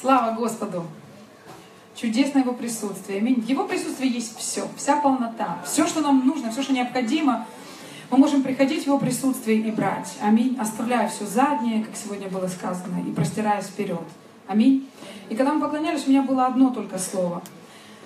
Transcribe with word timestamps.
Слава 0.00 0.32
Господу! 0.36 0.84
Чудесное 1.96 2.42
Его 2.42 2.52
присутствие. 2.52 3.18
Аминь. 3.18 3.40
В 3.40 3.48
Его 3.48 3.64
присутствии 3.64 4.08
есть 4.08 4.38
все, 4.38 4.68
вся 4.76 4.96
полнота. 4.96 5.58
Все, 5.64 5.88
что 5.88 6.00
нам 6.00 6.24
нужно, 6.24 6.52
все, 6.52 6.62
что 6.62 6.72
необходимо, 6.72 7.46
мы 8.08 8.18
можем 8.18 8.44
приходить 8.44 8.84
в 8.84 8.86
Его 8.86 8.98
присутствие 8.98 9.58
и 9.58 9.72
брать. 9.72 10.16
Аминь. 10.22 10.56
Оставляя 10.60 11.08
все 11.08 11.26
заднее, 11.26 11.84
как 11.84 11.96
сегодня 11.96 12.28
было 12.28 12.46
сказано, 12.46 13.02
и 13.08 13.10
простираясь 13.10 13.64
вперед. 13.64 14.04
Аминь. 14.46 14.88
И 15.30 15.34
когда 15.34 15.52
мы 15.52 15.60
поклонялись, 15.60 16.06
у 16.06 16.10
меня 16.10 16.22
было 16.22 16.46
одно 16.46 16.70
только 16.70 16.96
слово. 17.00 17.42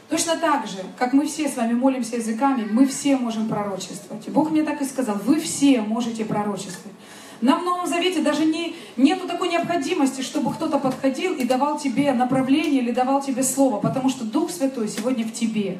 Точно 0.09 0.36
так 0.36 0.66
же, 0.66 0.79
как 0.98 1.12
мы 1.12 1.27
все 1.27 1.46
с 1.46 1.56
вами 1.59 1.74
молимся 1.74 2.16
языками, 2.16 2.66
мы 2.70 2.86
все 2.86 3.18
можем 3.18 3.50
пророчествовать. 3.50 4.27
И 4.27 4.30
Бог 4.30 4.50
мне 4.50 4.62
так 4.62 4.80
и 4.80 4.86
сказал, 4.86 5.16
вы 5.16 5.38
все 5.40 5.82
можете 5.82 6.24
пророчествовать. 6.24 6.96
На 7.43 7.59
Новом 7.59 7.86
Завете 7.86 8.22
даже 8.22 8.46
не, 8.46 8.77
нету 8.96 9.27
такой 9.27 9.48
необходимости, 9.48 10.20
чтобы 10.22 10.52
кто-то 10.52 10.79
подходил 10.79 11.34
и 11.34 11.45
давал 11.45 11.79
тебе 11.79 12.12
направление 12.12 12.82
или 12.82 12.92
давал 12.92 13.23
тебе 13.23 13.42
слово, 13.42 13.78
потому 13.78 14.09
что 14.09 14.24
Дух 14.24 14.51
Святой 14.51 14.88
сегодня 14.88 15.24
в 15.24 15.32
тебе. 15.32 15.78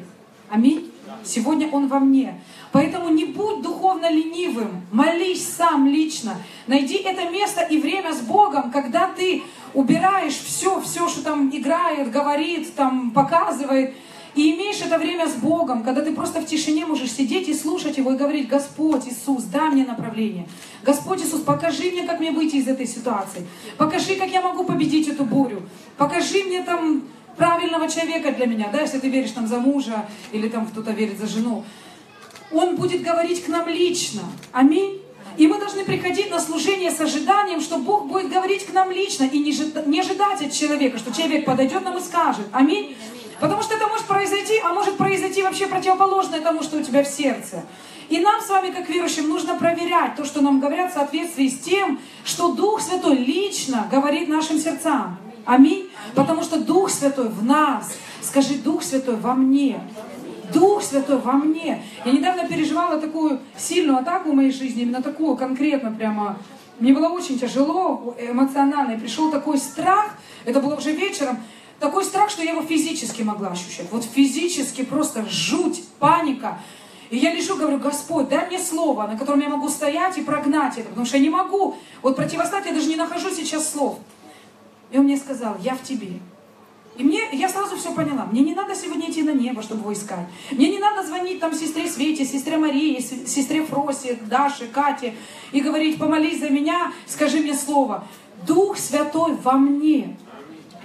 Аминь. 0.49 0.91
Сегодня 1.23 1.69
Он 1.71 1.87
во 1.87 1.99
мне. 1.99 2.41
Поэтому 2.71 3.09
не 3.09 3.25
будь 3.25 3.61
духовно 3.61 4.09
ленивым, 4.11 4.81
молись 4.91 5.47
сам 5.47 5.87
лично. 5.87 6.35
Найди 6.67 6.95
это 6.95 7.29
место 7.29 7.61
и 7.61 7.79
время 7.79 8.13
с 8.13 8.21
Богом, 8.21 8.71
когда 8.71 9.07
ты 9.07 9.43
убираешь 9.73 10.33
все, 10.33 10.81
все, 10.81 11.07
что 11.07 11.23
там 11.23 11.49
играет, 11.49 12.11
говорит, 12.11 12.75
там 12.75 13.11
показывает, 13.11 13.95
имеешь 14.73 14.85
это 14.85 14.97
время 14.97 15.27
с 15.27 15.33
Богом, 15.33 15.83
когда 15.83 16.01
ты 16.01 16.11
просто 16.13 16.41
в 16.41 16.45
тишине 16.45 16.85
можешь 16.85 17.11
сидеть 17.11 17.47
и 17.47 17.53
слушать 17.53 17.97
Его 17.97 18.13
и 18.13 18.17
говорить, 18.17 18.47
Господь 18.47 19.07
Иисус, 19.07 19.43
дай 19.43 19.69
мне 19.69 19.85
направление. 19.85 20.47
Господь 20.83 21.21
Иисус, 21.21 21.41
покажи 21.41 21.91
мне, 21.91 22.03
как 22.03 22.19
мне 22.19 22.31
выйти 22.31 22.55
из 22.55 22.67
этой 22.67 22.87
ситуации. 22.87 23.45
Покажи, 23.77 24.15
как 24.15 24.29
я 24.31 24.41
могу 24.41 24.63
победить 24.63 25.07
эту 25.07 25.25
бурю. 25.25 25.61
Покажи 25.97 26.43
мне 26.43 26.63
там 26.63 27.03
правильного 27.37 27.89
человека 27.89 28.31
для 28.31 28.45
меня, 28.45 28.69
да, 28.71 28.81
если 28.81 28.99
ты 28.99 29.09
веришь 29.09 29.31
там 29.31 29.47
за 29.47 29.59
мужа 29.59 30.05
или 30.31 30.49
там 30.49 30.65
кто-то 30.65 30.91
верит 30.91 31.19
за 31.19 31.27
жену. 31.27 31.63
Он 32.51 32.75
будет 32.75 33.03
говорить 33.03 33.43
к 33.43 33.47
нам 33.47 33.67
лично. 33.67 34.21
Аминь. 34.51 35.01
И 35.37 35.47
мы 35.47 35.57
должны 35.57 35.83
приходить 35.83 36.29
на 36.29 36.39
служение 36.39 36.91
с 36.91 37.01
ожиданием, 37.01 37.59
что 37.59 37.77
Бог 37.77 38.07
будет 38.07 38.31
говорить 38.31 38.65
к 38.67 38.73
нам 38.73 38.91
лично 38.91 39.23
и 39.23 39.39
не 39.39 39.99
ожидать 39.99 40.41
от 40.41 40.51
человека, 40.51 40.99
что 40.99 41.11
человек 41.11 41.45
подойдет 41.45 41.83
нам 41.83 41.97
и 41.97 42.01
скажет. 42.01 42.45
Аминь. 42.51 42.95
Потому 43.39 43.61
что 43.61 43.75
это 43.75 43.87
может 43.87 44.05
произойти, 44.05 44.59
а 44.63 44.73
может 44.73 44.97
произойти 44.97 45.43
вообще 45.43 45.67
противоположное 45.67 46.41
тому, 46.41 46.63
что 46.63 46.77
у 46.77 46.83
тебя 46.83 47.03
в 47.03 47.07
сердце. 47.07 47.63
И 48.09 48.19
нам 48.19 48.41
с 48.41 48.49
вами, 48.49 48.71
как 48.71 48.89
верующим, 48.89 49.29
нужно 49.29 49.55
проверять 49.55 50.15
то, 50.15 50.25
что 50.25 50.41
нам 50.41 50.59
говорят 50.59 50.91
в 50.91 50.93
соответствии 50.93 51.47
с 51.47 51.59
тем, 51.59 51.99
что 52.23 52.51
Дух 52.53 52.81
Святой 52.81 53.15
лично 53.15 53.87
говорит 53.91 54.27
нашим 54.27 54.59
сердцам. 54.59 55.17
Аминь. 55.45 55.89
Потому 56.13 56.43
что 56.43 56.59
Дух 56.59 56.89
Святой 56.89 57.29
в 57.29 57.43
нас. 57.43 57.93
Скажи, 58.21 58.55
Дух 58.55 58.83
Святой 58.83 59.15
во 59.15 59.33
мне. 59.33 59.81
Дух 60.53 60.83
Святой 60.83 61.17
во 61.17 61.33
мне. 61.33 61.83
Я 62.05 62.11
недавно 62.11 62.47
переживала 62.47 62.99
такую 62.99 63.39
сильную 63.57 63.97
атаку 63.97 64.31
в 64.31 64.35
моей 64.35 64.51
жизни, 64.51 64.83
именно 64.83 65.01
такую 65.01 65.35
конкретно 65.35 65.91
прямо. 65.91 66.37
Мне 66.79 66.93
было 66.93 67.07
очень 67.09 67.39
тяжело 67.39 68.15
эмоционально. 68.19 68.93
И 68.93 68.99
пришел 68.99 69.31
такой 69.31 69.57
страх, 69.57 70.11
это 70.45 70.59
было 70.59 70.75
уже 70.75 70.91
вечером, 70.91 71.37
такой 71.83 72.05
страх, 72.05 72.29
что 72.29 72.41
я 72.41 72.51
его 72.51 72.61
физически 72.61 73.23
могла 73.23 73.49
ощущать. 73.49 73.91
Вот 73.91 74.05
физически 74.05 74.85
просто 74.85 75.25
жуть, 75.27 75.83
паника. 75.99 76.57
И 77.09 77.17
я 77.17 77.33
лежу, 77.33 77.57
говорю, 77.57 77.77
Господь, 77.77 78.29
дай 78.29 78.47
мне 78.47 78.57
слово, 78.57 79.05
на 79.05 79.17
котором 79.17 79.41
я 79.41 79.49
могу 79.49 79.67
стоять 79.67 80.17
и 80.17 80.21
прогнать 80.21 80.77
это, 80.77 80.87
потому 80.87 81.05
что 81.05 81.17
я 81.17 81.23
не 81.23 81.29
могу. 81.29 81.75
Вот 82.01 82.15
противостать 82.15 82.65
я 82.67 82.73
даже 82.73 82.87
не 82.87 82.95
нахожу 82.95 83.29
сейчас 83.31 83.69
слов. 83.69 83.99
И 84.91 84.97
он 84.97 85.03
мне 85.03 85.17
сказал, 85.17 85.57
я 85.59 85.75
в 85.75 85.83
тебе. 85.83 86.19
И 86.95 87.03
мне, 87.03 87.21
я 87.33 87.49
сразу 87.49 87.75
все 87.75 87.93
поняла. 87.93 88.27
Мне 88.31 88.43
не 88.43 88.55
надо 88.55 88.75
сегодня 88.75 89.11
идти 89.11 89.21
на 89.21 89.33
небо, 89.33 89.61
чтобы 89.61 89.81
его 89.81 89.91
искать. 89.91 90.25
Мне 90.51 90.69
не 90.69 90.79
надо 90.79 91.05
звонить 91.05 91.41
там 91.41 91.53
сестре 91.53 91.89
Свете, 91.89 92.23
сестре 92.23 92.57
Марии, 92.57 92.97
сестре 93.01 93.65
Фросе, 93.65 94.19
Даше, 94.29 94.67
Кате 94.67 95.15
и 95.51 95.59
говорить, 95.59 95.99
помолись 95.99 96.39
за 96.39 96.49
меня, 96.49 96.93
скажи 97.07 97.39
мне 97.39 97.53
слово. 97.53 98.05
Дух 98.47 98.77
Святой 98.77 99.35
во 99.43 99.53
мне. 99.53 100.15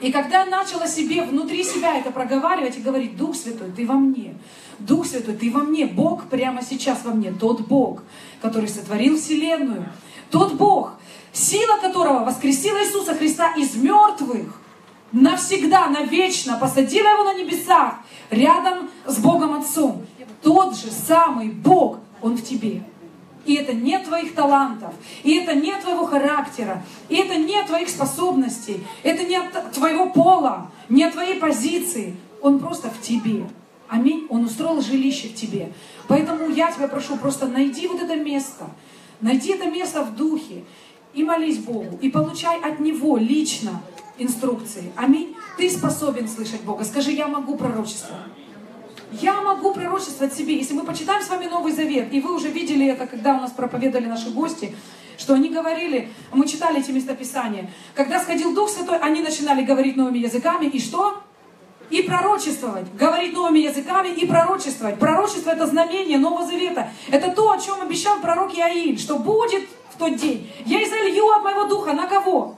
И 0.01 0.13
когда 0.13 0.45
начала 0.47 0.87
себе, 0.87 1.23
внутри 1.23 1.65
себя 1.65 1.99
это 1.99 2.11
проговаривать 2.11 2.77
и 2.77 2.81
говорить, 2.81 3.17
Дух 3.17 3.35
Святой, 3.35 3.71
ты 3.71 3.87
во 3.87 3.95
мне, 3.95 4.35
Дух 4.79 5.07
Святой, 5.07 5.35
ты 5.35 5.51
во 5.51 5.61
мне, 5.61 5.87
Бог 5.87 6.25
прямо 6.25 6.63
сейчас 6.63 7.05
во 7.05 7.13
мне, 7.13 7.33
тот 7.33 7.63
Бог, 7.63 8.03
который 8.41 8.69
сотворил 8.69 9.17
Вселенную, 9.17 9.87
тот 10.31 10.55
Бог, 10.55 10.93
сила 11.33 11.79
которого 11.81 12.25
воскресила 12.25 12.79
Иисуса 12.85 13.15
Христа 13.15 13.55
из 13.57 13.75
мертвых, 13.75 14.61
навсегда, 15.11 15.89
навечно 15.89 16.59
посадила 16.59 17.09
его 17.09 17.25
на 17.25 17.35
небесах, 17.35 17.95
рядом 18.31 18.91
с 19.07 19.19
Богом 19.19 19.55
Отцом. 19.55 20.07
Тот 20.43 20.77
же 20.77 20.91
самый 20.91 21.51
Бог, 21.51 21.99
Он 22.23 22.37
в 22.37 22.45
тебе. 22.45 22.83
И 23.49 23.55
это 23.55 23.73
не 23.73 23.99
твоих 23.99 24.35
талантов, 24.35 24.93
и 25.23 25.39
это 25.39 25.55
не 25.55 25.75
твоего 25.81 26.05
характера, 26.05 26.85
и 27.09 27.17
это 27.17 27.35
не 27.37 27.65
твоих 27.65 27.89
способностей, 27.89 28.87
это 29.03 29.25
не 29.25 29.41
твоего 29.73 30.11
пола, 30.11 30.71
не 30.91 31.11
твоей 31.11 31.41
позиции. 31.41 32.15
Он 32.43 32.59
просто 32.59 32.91
в 32.91 33.01
тебе. 33.01 33.49
Аминь. 33.89 34.27
Он 34.29 34.45
устроил 34.45 34.83
жилище 34.83 35.29
в 35.29 35.35
тебе. 35.35 35.73
Поэтому 36.09 36.51
я 36.51 36.71
тебя 36.71 36.89
прошу, 36.89 37.17
просто 37.17 37.49
найди 37.49 37.89
вот 37.89 38.03
это 38.03 38.17
место. 38.17 38.67
Найди 39.23 39.53
это 39.53 39.71
место 39.71 40.05
в 40.05 40.15
духе. 40.15 40.65
И 41.15 41.25
молись 41.25 41.57
Богу. 41.57 41.99
И 42.03 42.11
получай 42.11 42.61
от 42.61 42.81
Него 42.81 43.17
лично 43.17 43.81
инструкции. 44.19 44.93
Аминь. 44.95 45.35
Ты 45.57 45.71
способен 45.71 46.29
слышать 46.29 46.61
Бога. 46.61 46.85
Скажи, 46.85 47.13
я 47.13 47.29
могу 47.29 47.57
пророчествовать. 47.57 48.27
Я 49.13 49.41
могу 49.41 49.73
пророчествовать 49.73 50.35
себе. 50.35 50.57
Если 50.57 50.75
мы 50.75 50.85
почитаем 50.85 51.23
с 51.23 51.29
вами 51.29 51.47
Новый 51.47 51.73
Завет, 51.73 52.13
и 52.13 52.21
вы 52.21 52.35
уже 52.35 52.49
видели 52.49 52.87
это, 52.87 53.07
когда 53.07 53.37
у 53.37 53.41
нас 53.41 53.53
проповедовали 53.53 54.07
наши 54.07 54.31
гости, 54.31 54.77
что 55.17 55.35
они 55.35 55.49
говорили, 55.49 56.11
мы 56.33 56.47
читали 56.47 56.81
эти 56.81 56.91
местописания, 56.91 57.71
когда 57.95 58.21
сходил 58.21 58.55
Дух 58.55 58.69
Святой, 58.69 58.99
они 58.99 59.21
начинали 59.23 59.63
говорить 59.63 59.97
новыми 59.97 60.19
языками, 60.19 60.67
и 60.67 60.79
что? 60.79 61.23
И 61.91 62.03
пророчествовать. 62.03 62.95
Говорить 62.95 63.33
новыми 63.33 63.61
языками 63.61 64.09
и 64.09 64.27
пророчествовать. 64.27 64.99
Пророчество– 64.99 65.51
это 65.53 65.67
знамение 65.67 66.19
Нового 66.19 66.47
Завета. 66.47 66.91
Это 67.11 67.31
то, 67.31 67.51
о 67.51 67.59
чем 67.59 67.81
обещал 67.81 68.21
пророк 68.21 68.55
Иаиль, 68.55 68.99
что 68.99 69.19
будет 69.19 69.67
в 69.91 69.99
тот 69.99 70.17
день. 70.17 70.51
Я 70.67 70.85
изолью 70.85 71.31
от 71.33 71.43
моего 71.43 71.65
духа 71.65 71.95
на 71.95 72.07
кого? 72.07 72.57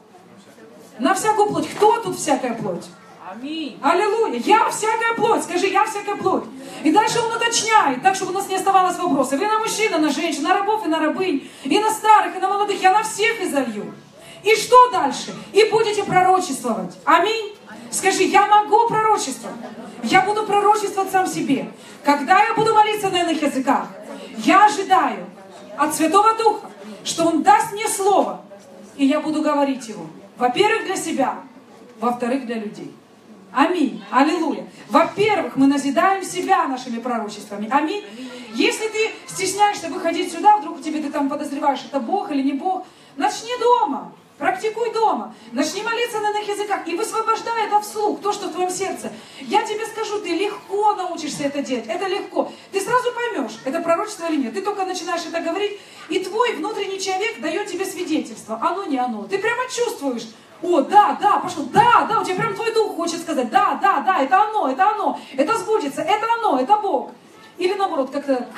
На 0.98 1.14
всякую 1.14 1.48
плоть. 1.48 1.68
Кто 1.68 2.02
тут 2.02 2.16
всякая 2.16 2.54
плоть? 2.54 2.86
Аминь. 3.32 3.78
Аллилуйя. 3.80 4.40
Я 4.40 4.68
всякая 4.70 5.14
плоть. 5.14 5.44
Скажи, 5.44 5.66
я 5.66 5.84
всякая 5.84 6.16
плоть. 6.16 6.42
И 6.82 6.90
дальше 6.90 7.20
он 7.20 7.30
уточняет, 7.36 8.02
так, 8.02 8.16
чтобы 8.16 8.32
у 8.32 8.34
нас 8.34 8.48
не 8.48 8.56
оставалось 8.56 8.98
вопросов. 8.98 9.40
И 9.40 9.46
на 9.46 9.60
мужчин, 9.60 9.94
и 9.94 9.98
на 9.98 10.10
женщин, 10.10 10.42
на 10.42 10.54
рабов, 10.54 10.84
и 10.84 10.88
на 10.88 10.98
рабынь, 10.98 11.48
и 11.62 11.78
на 11.78 11.92
старых, 11.92 12.34
и 12.34 12.40
на 12.40 12.48
молодых. 12.48 12.82
Я 12.82 12.92
на 12.92 13.04
всех 13.04 13.40
изолью. 13.40 13.94
И 14.42 14.56
что 14.56 14.90
дальше? 14.90 15.32
И 15.52 15.62
будете 15.70 16.02
пророчествовать. 16.02 16.98
Аминь. 17.04 17.54
Скажи, 17.92 18.24
я 18.24 18.48
могу 18.48 18.88
пророчествовать. 18.88 19.60
Я 20.02 20.22
буду 20.22 20.44
пророчествовать 20.44 21.12
сам 21.12 21.28
себе. 21.28 21.70
Когда 22.04 22.42
я 22.42 22.54
буду 22.54 22.74
молиться 22.74 23.10
на 23.10 23.20
иных 23.20 23.40
языках, 23.40 23.86
я 24.38 24.66
ожидаю 24.66 25.26
от 25.76 25.94
Святого 25.94 26.34
Духа, 26.34 26.68
что 27.04 27.26
Он 27.26 27.44
даст 27.44 27.72
мне 27.74 27.86
слово, 27.86 28.42
и 28.96 29.06
я 29.06 29.20
буду 29.20 29.40
говорить 29.40 29.86
его. 29.88 30.04
Во-первых, 30.36 30.86
для 30.86 30.96
себя, 30.96 31.38
во-вторых, 32.00 32.46
для 32.46 32.56
людей. 32.56 32.92
Аминь. 33.52 34.02
Аллилуйя. 34.10 34.66
Во-первых, 34.88 35.56
мы 35.56 35.66
назидаем 35.66 36.24
себя 36.24 36.66
нашими 36.66 36.98
пророчествами. 36.98 37.68
Аминь. 37.70 38.04
Если 38.54 38.88
ты 38.88 39.10
стесняешься 39.26 39.88
выходить 39.88 40.32
сюда, 40.32 40.58
вдруг 40.58 40.82
тебе 40.82 41.00
ты 41.00 41.10
там 41.10 41.28
подозреваешь, 41.28 41.84
это 41.84 42.00
Бог 42.00 42.30
или 42.30 42.42
не 42.42 42.52
Бог, 42.52 42.86
начни 43.16 43.50
дома. 43.58 44.12
Практикуй 44.38 44.90
дома. 44.94 45.34
Начни 45.52 45.82
молиться 45.82 46.18
на 46.18 46.30
иных 46.30 46.48
языках 46.48 46.88
и 46.88 46.96
высвобождай 46.96 47.66
это 47.66 47.78
вслух, 47.80 48.22
то, 48.22 48.32
что 48.32 48.48
в 48.48 48.52
твоем 48.52 48.70
сердце. 48.70 49.12
Я 49.42 49.62
тебе 49.64 49.84
скажу, 49.84 50.18
ты 50.22 50.30
легко 50.30 50.94
научишься 50.94 51.44
это 51.44 51.60
делать. 51.60 51.84
Это 51.86 52.06
легко. 52.06 52.50
Ты 52.72 52.80
сразу 52.80 53.12
поймешь, 53.12 53.58
это 53.66 53.80
пророчество 53.80 54.26
или 54.30 54.44
нет. 54.44 54.54
Ты 54.54 54.62
только 54.62 54.86
начинаешь 54.86 55.26
это 55.26 55.40
говорить, 55.40 55.78
и 56.08 56.20
твой 56.20 56.54
внутренний 56.54 56.98
человек 56.98 57.38
дает 57.42 57.66
тебе 57.66 57.84
свидетельство. 57.84 58.58
Оно 58.62 58.84
не 58.84 58.96
оно. 58.96 59.24
Ты 59.24 59.36
прямо 59.36 59.62
чувствуешь, 59.70 60.26
о, 60.62 60.80
да, 60.82 61.18
да, 61.20 61.38
пошел, 61.38 61.64
да, 61.64 62.06
да, 62.08 62.20
у 62.20 62.24
тебя 62.24 62.36
прям 62.36 62.54
твой 62.54 62.72
дух 62.74 62.96
хочет 62.96 63.20
сказать, 63.20 63.50
да, 63.50 63.78
да, 63.80 64.00
да, 64.00 64.22
это 64.22 64.42
оно, 64.42 64.70
это 64.70 64.90
оно, 64.90 65.18
это 65.36 65.58
сбудется, 65.58 66.02
это 66.02 66.26
оно, 66.38 66.60
это 66.60 66.76
Бог. 66.76 67.10
Или 67.56 67.74
наоборот, 67.74 68.10
как-то, 68.10 68.48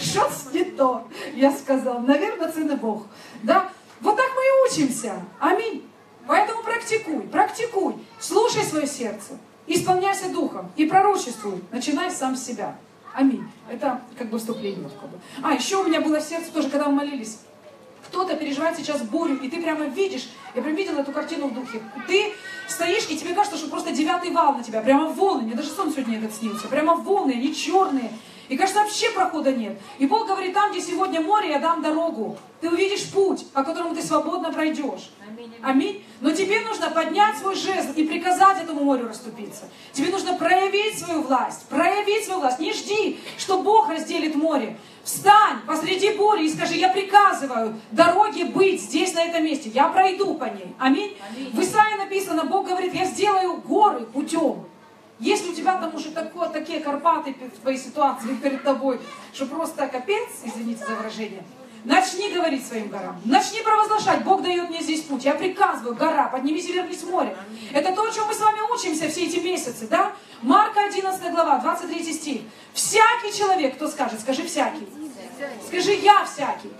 что-то 0.00 0.34
не 0.52 0.64
то, 0.64 1.06
я 1.34 1.52
сказал, 1.52 2.00
наверное, 2.00 2.50
цены 2.50 2.76
Бог. 2.76 3.04
Да, 3.42 3.68
вот 4.00 4.16
так 4.16 4.26
мы 4.34 4.42
и 4.42 4.70
учимся. 4.70 5.24
Аминь. 5.38 5.88
Поэтому 6.26 6.62
практикуй, 6.62 7.22
практикуй, 7.22 7.94
слушай 8.18 8.62
свое 8.64 8.86
сердце, 8.86 9.38
исполняйся 9.66 10.28
духом 10.30 10.72
и 10.76 10.86
пророчествуй, 10.86 11.62
начинай 11.70 12.10
сам 12.10 12.36
с 12.36 12.44
себя. 12.44 12.76
Аминь. 13.14 13.48
Это 13.70 14.02
как 14.18 14.28
бы 14.28 14.38
вступление. 14.38 14.90
А, 15.42 15.54
еще 15.54 15.76
у 15.76 15.84
меня 15.84 16.00
было 16.00 16.20
сердце 16.20 16.52
тоже, 16.52 16.68
когда 16.68 16.86
мы 16.86 16.96
молились. 16.96 17.38
Кто-то 18.08 18.36
переживает 18.36 18.76
сейчас 18.76 19.02
бурю, 19.02 19.36
и 19.36 19.48
ты 19.48 19.60
прямо 19.60 19.86
видишь, 19.86 20.28
я 20.54 20.62
прям 20.62 20.74
видела 20.74 21.00
эту 21.00 21.12
картину 21.12 21.48
в 21.48 21.54
духе. 21.54 21.82
Ты 22.06 22.32
стоишь, 22.68 23.06
и 23.08 23.16
тебе 23.16 23.34
кажется, 23.34 23.58
что 23.58 23.68
просто 23.68 23.92
девятый 23.92 24.30
вал 24.30 24.54
на 24.54 24.62
тебя, 24.62 24.80
прямо 24.80 25.08
волны. 25.08 25.42
Мне 25.42 25.54
даже 25.54 25.70
сон 25.70 25.92
сегодня 25.92 26.18
этот 26.18 26.34
снился. 26.34 26.68
Прямо 26.68 26.94
волны, 26.96 27.32
они 27.32 27.54
черные. 27.54 28.10
И 28.48 28.56
кажется, 28.56 28.80
вообще 28.80 29.10
прохода 29.10 29.52
нет. 29.52 29.78
И 29.98 30.06
Бог 30.06 30.26
говорит, 30.26 30.54
там, 30.54 30.70
где 30.70 30.80
сегодня 30.80 31.20
море, 31.20 31.50
я 31.50 31.58
дам 31.58 31.82
дорогу. 31.82 32.38
Ты 32.60 32.70
увидишь 32.70 33.10
путь, 33.10 33.50
по 33.52 33.62
которому 33.62 33.94
ты 33.94 34.02
свободно 34.02 34.52
пройдешь. 34.52 35.10
Аминь. 35.62 36.04
Но 36.20 36.30
тебе 36.30 36.60
нужно 36.60 36.90
поднять 36.90 37.36
свой 37.38 37.54
жезл 37.54 37.92
и 37.96 38.04
приказать 38.04 38.62
этому 38.62 38.84
морю 38.84 39.08
расступиться. 39.08 39.64
Тебе 39.92 40.10
нужно 40.10 40.34
проявить 40.34 40.98
свою 40.98 41.22
власть. 41.22 41.68
Проявить 41.68 42.24
свою 42.24 42.40
власть. 42.40 42.58
Не 42.58 42.72
жди, 42.72 43.18
что 43.36 43.58
Бог 43.58 43.90
разделит 43.90 44.34
море. 44.34 44.78
Встань 45.02 45.58
посреди 45.66 46.10
бури 46.10 46.46
и 46.46 46.50
скажи, 46.50 46.74
я 46.74 46.88
приказываю 46.88 47.80
дороге 47.92 48.46
быть 48.46 48.80
здесь, 48.80 49.14
на 49.14 49.24
этом 49.24 49.44
месте. 49.44 49.68
Я 49.68 49.88
пройду 49.88 50.34
по 50.34 50.44
ней. 50.44 50.74
Аминь. 50.78 51.16
Аминь. 51.30 51.50
В 51.52 51.60
Исаии 51.60 51.96
написано, 51.96 52.44
Бог 52.44 52.66
говорит, 52.66 52.92
я 52.92 53.04
сделаю 53.04 53.58
горы 53.58 54.00
путем. 54.06 54.64
Если 55.18 55.48
у 55.48 55.54
тебя 55.54 55.76
там 55.76 55.94
уже 55.94 56.10
такое, 56.10 56.48
такие 56.48 56.80
карпаты 56.80 57.34
в 57.34 57.60
твоей 57.60 57.78
ситуации 57.78 58.34
перед 58.34 58.62
тобой, 58.62 59.00
что 59.32 59.46
просто 59.46 59.86
капец, 59.86 60.28
извините 60.44 60.84
за 60.84 60.94
выражение, 60.94 61.42
начни 61.84 62.30
говорить 62.30 62.66
своим 62.66 62.88
горам, 62.88 63.18
начни 63.24 63.62
провозглашать, 63.62 64.24
Бог 64.24 64.42
дает 64.42 64.68
мне 64.68 64.82
здесь 64.82 65.02
путь, 65.02 65.24
я 65.24 65.34
приказываю, 65.34 65.94
гора, 65.94 66.28
поднимись 66.28 66.68
и 66.68 66.72
вернись 66.72 67.02
в 67.02 67.10
море. 67.10 67.34
Это 67.72 67.94
то, 67.94 68.02
о 68.02 68.10
чем 68.10 68.26
мы 68.26 68.34
с 68.34 68.40
вами 68.40 68.60
учимся 68.74 69.08
все 69.08 69.24
эти 69.24 69.38
месяцы, 69.38 69.88
да? 69.88 70.12
Марка 70.42 70.84
11 70.84 71.32
глава, 71.32 71.58
23 71.60 72.12
стих. 72.12 72.42
Всякий 72.74 73.32
человек, 73.36 73.76
кто 73.76 73.88
скажет, 73.88 74.20
скажи 74.20 74.42
всякий. 74.42 74.86
Скажи 75.66 75.92
я 75.94 76.26
всякий. 76.26 76.70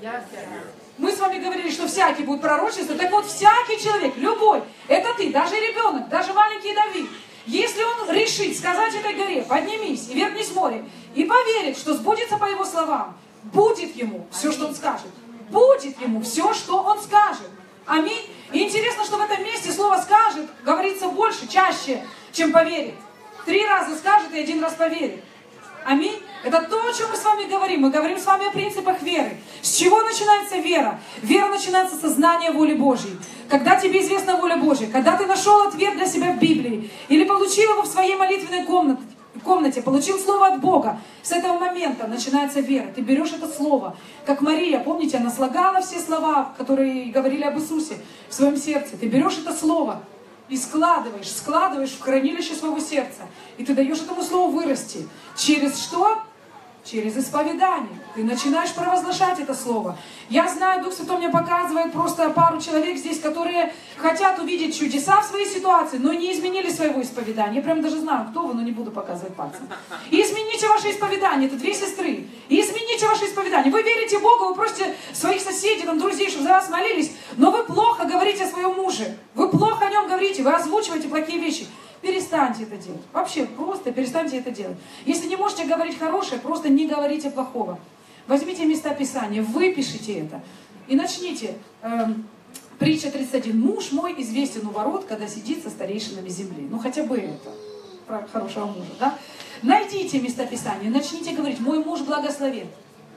Мы 0.98 1.12
с 1.12 1.18
вами 1.18 1.38
говорили, 1.38 1.70
что 1.70 1.86
всякий 1.86 2.22
будет 2.22 2.40
пророчество. 2.40 2.94
Так 2.94 3.10
вот, 3.10 3.26
всякий 3.26 3.82
человек, 3.82 4.16
любой, 4.16 4.62
это 4.88 5.12
ты, 5.14 5.30
даже 5.30 5.54
ребенок, 5.54 6.08
даже 6.08 6.32
маленький 6.32 6.74
Давид, 6.74 7.08
если 7.46 7.82
он 7.82 8.10
решит 8.10 8.56
сказать 8.56 8.94
этой 8.94 9.14
горе, 9.14 9.42
поднимись 9.42 10.08
и 10.08 10.14
вернись 10.14 10.48
в 10.48 10.54
море, 10.54 10.84
и 11.14 11.24
поверит, 11.24 11.78
что 11.78 11.94
сбудется 11.94 12.36
по 12.38 12.46
его 12.46 12.64
словам, 12.64 13.16
будет 13.44 13.94
ему 13.96 14.26
все, 14.32 14.50
что 14.50 14.66
он 14.66 14.74
скажет. 14.74 15.10
Будет 15.50 16.00
ему 16.00 16.22
все, 16.22 16.52
что 16.54 16.82
он 16.82 17.00
скажет. 17.00 17.48
Аминь. 17.86 18.28
И 18.52 18.64
интересно, 18.64 19.04
что 19.04 19.16
в 19.16 19.20
этом 19.20 19.44
месте 19.44 19.70
слово 19.70 19.98
«скажет» 19.98 20.46
говорится 20.64 21.08
больше, 21.08 21.46
чаще, 21.46 22.04
чем 22.32 22.50
«поверит». 22.50 22.94
Три 23.44 23.64
раза 23.64 23.94
скажет 23.96 24.32
и 24.32 24.40
один 24.40 24.60
раз 24.60 24.74
поверит. 24.74 25.22
Аминь. 25.86 26.20
Это 26.42 26.62
то, 26.62 26.84
о 26.84 26.92
чем 26.92 27.10
мы 27.10 27.16
с 27.16 27.24
вами 27.24 27.48
говорим. 27.48 27.82
Мы 27.82 27.90
говорим 27.90 28.18
с 28.18 28.26
вами 28.26 28.48
о 28.48 28.50
принципах 28.50 29.02
веры. 29.02 29.36
С 29.62 29.76
чего 29.76 30.02
начинается 30.02 30.56
вера? 30.56 30.98
Вера 31.22 31.48
начинается 31.48 31.94
со 31.96 32.08
знания 32.08 32.50
воли 32.50 32.74
Божьей. 32.74 33.16
Когда 33.48 33.76
тебе 33.76 34.02
известна 34.02 34.34
воля 34.34 34.56
Божья, 34.56 34.88
когда 34.88 35.16
ты 35.16 35.26
нашел 35.26 35.62
ответ 35.62 35.94
для 35.94 36.06
себя 36.06 36.32
в 36.32 36.40
Библии, 36.40 36.90
или 37.08 37.22
получил 37.22 37.70
его 37.70 37.82
в 37.82 37.86
своей 37.86 38.16
молитвенной 38.16 38.64
комнате, 38.64 39.02
комнате, 39.44 39.80
получил 39.80 40.18
слово 40.18 40.48
от 40.48 40.60
Бога, 40.60 40.98
с 41.22 41.30
этого 41.30 41.56
момента 41.56 42.08
начинается 42.08 42.58
вера. 42.58 42.88
Ты 42.92 43.02
берешь 43.02 43.32
это 43.32 43.46
слово, 43.46 43.96
как 44.24 44.40
Мария, 44.40 44.80
помните, 44.80 45.18
она 45.18 45.30
слагала 45.30 45.80
все 45.82 46.00
слова, 46.00 46.52
которые 46.58 47.12
говорили 47.12 47.44
об 47.44 47.56
Иисусе 47.58 47.98
в 48.28 48.34
своем 48.34 48.56
сердце. 48.56 48.96
Ты 48.96 49.06
берешь 49.06 49.38
это 49.38 49.52
слово, 49.52 50.02
и 50.48 50.56
складываешь, 50.56 51.30
складываешь 51.30 51.92
в 51.92 52.00
хранилище 52.00 52.54
своего 52.54 52.78
сердца. 52.80 53.22
И 53.58 53.64
ты 53.64 53.74
даешь 53.74 54.00
этому 54.00 54.22
слову 54.22 54.58
вырасти. 54.58 55.08
Через 55.36 55.82
что? 55.82 56.22
Через 56.88 57.16
исповедание. 57.16 57.98
Ты 58.14 58.22
начинаешь 58.22 58.72
провозглашать 58.72 59.40
это 59.40 59.54
слово. 59.54 59.98
Я 60.30 60.48
знаю, 60.48 60.84
Дух 60.84 60.92
Святой 60.92 61.18
мне 61.18 61.28
показывает 61.28 61.92
просто 61.92 62.30
пару 62.30 62.60
человек 62.60 62.96
здесь, 62.96 63.18
которые 63.18 63.74
хотят 63.96 64.38
увидеть 64.38 64.78
чудеса 64.78 65.20
в 65.20 65.24
своей 65.24 65.46
ситуации, 65.46 65.98
но 65.98 66.12
не 66.12 66.32
изменили 66.32 66.70
своего 66.70 67.02
исповедания. 67.02 67.56
Я 67.56 67.62
прям 67.62 67.82
даже 67.82 67.98
знаю, 67.98 68.28
кто 68.30 68.46
вы, 68.46 68.54
но 68.54 68.62
не 68.62 68.70
буду 68.70 68.92
показывать 68.92 69.34
пальцем. 69.34 69.68
Измените 70.12 70.68
ваше 70.68 70.92
исповедание. 70.92 71.48
Это 71.48 71.56
две 71.56 71.74
сестры. 71.74 72.28
Измените 72.48 73.08
ваше 73.08 73.24
исповедание. 73.24 73.72
Вы 73.72 73.82
верите 73.82 74.20
Богу, 74.20 74.46
вы 74.46 74.54
просите 74.54 74.94
своих 75.12 75.42
соседей, 75.42 75.82
там, 75.82 75.98
друзей, 75.98 76.30
чтобы 76.30 76.44
за 76.44 76.50
вас 76.50 76.70
молились, 76.70 77.10
но 77.36 77.50
вы 77.50 77.64
плохо 77.64 78.04
говорите 78.04 78.44
о 78.44 78.48
своем 78.48 78.74
муже. 78.74 79.16
Вы 79.34 79.48
плохо 79.48 79.86
о 79.86 79.90
нем 79.90 80.06
говорите, 80.06 80.44
вы 80.44 80.52
озвучиваете 80.52 81.08
плохие 81.08 81.40
вещи. 81.40 81.66
Перестаньте 82.02 82.64
это 82.64 82.76
делать. 82.76 83.02
Вообще, 83.12 83.46
просто 83.46 83.92
перестаньте 83.92 84.38
это 84.38 84.50
делать. 84.50 84.76
Если 85.04 85.28
не 85.28 85.36
можете 85.36 85.64
говорить 85.64 85.98
хорошее, 85.98 86.40
просто 86.40 86.68
не 86.68 86.86
говорите 86.86 87.30
плохого. 87.30 87.78
Возьмите 88.26 88.64
места 88.66 88.90
Писания, 88.90 89.42
выпишите 89.42 90.20
это 90.20 90.42
и 90.88 90.96
начните. 90.96 91.54
Эм, 91.82 92.26
притча 92.78 93.10
31. 93.10 93.58
Муж 93.58 93.92
мой 93.92 94.14
известен 94.18 94.66
у 94.66 94.70
ворот, 94.70 95.04
когда 95.04 95.26
сидит 95.26 95.62
со 95.62 95.70
старейшинами 95.70 96.28
земли. 96.28 96.66
Ну, 96.70 96.78
хотя 96.78 97.04
бы 97.04 97.16
это. 97.16 97.50
Про 98.06 98.26
хорошего 98.26 98.66
мужа, 98.66 98.90
да? 99.00 99.18
Найдите 99.62 100.20
места 100.20 100.46
Писания, 100.46 100.90
начните 100.90 101.32
говорить, 101.32 101.60
мой 101.60 101.82
муж 101.82 102.00
благословен. 102.02 102.68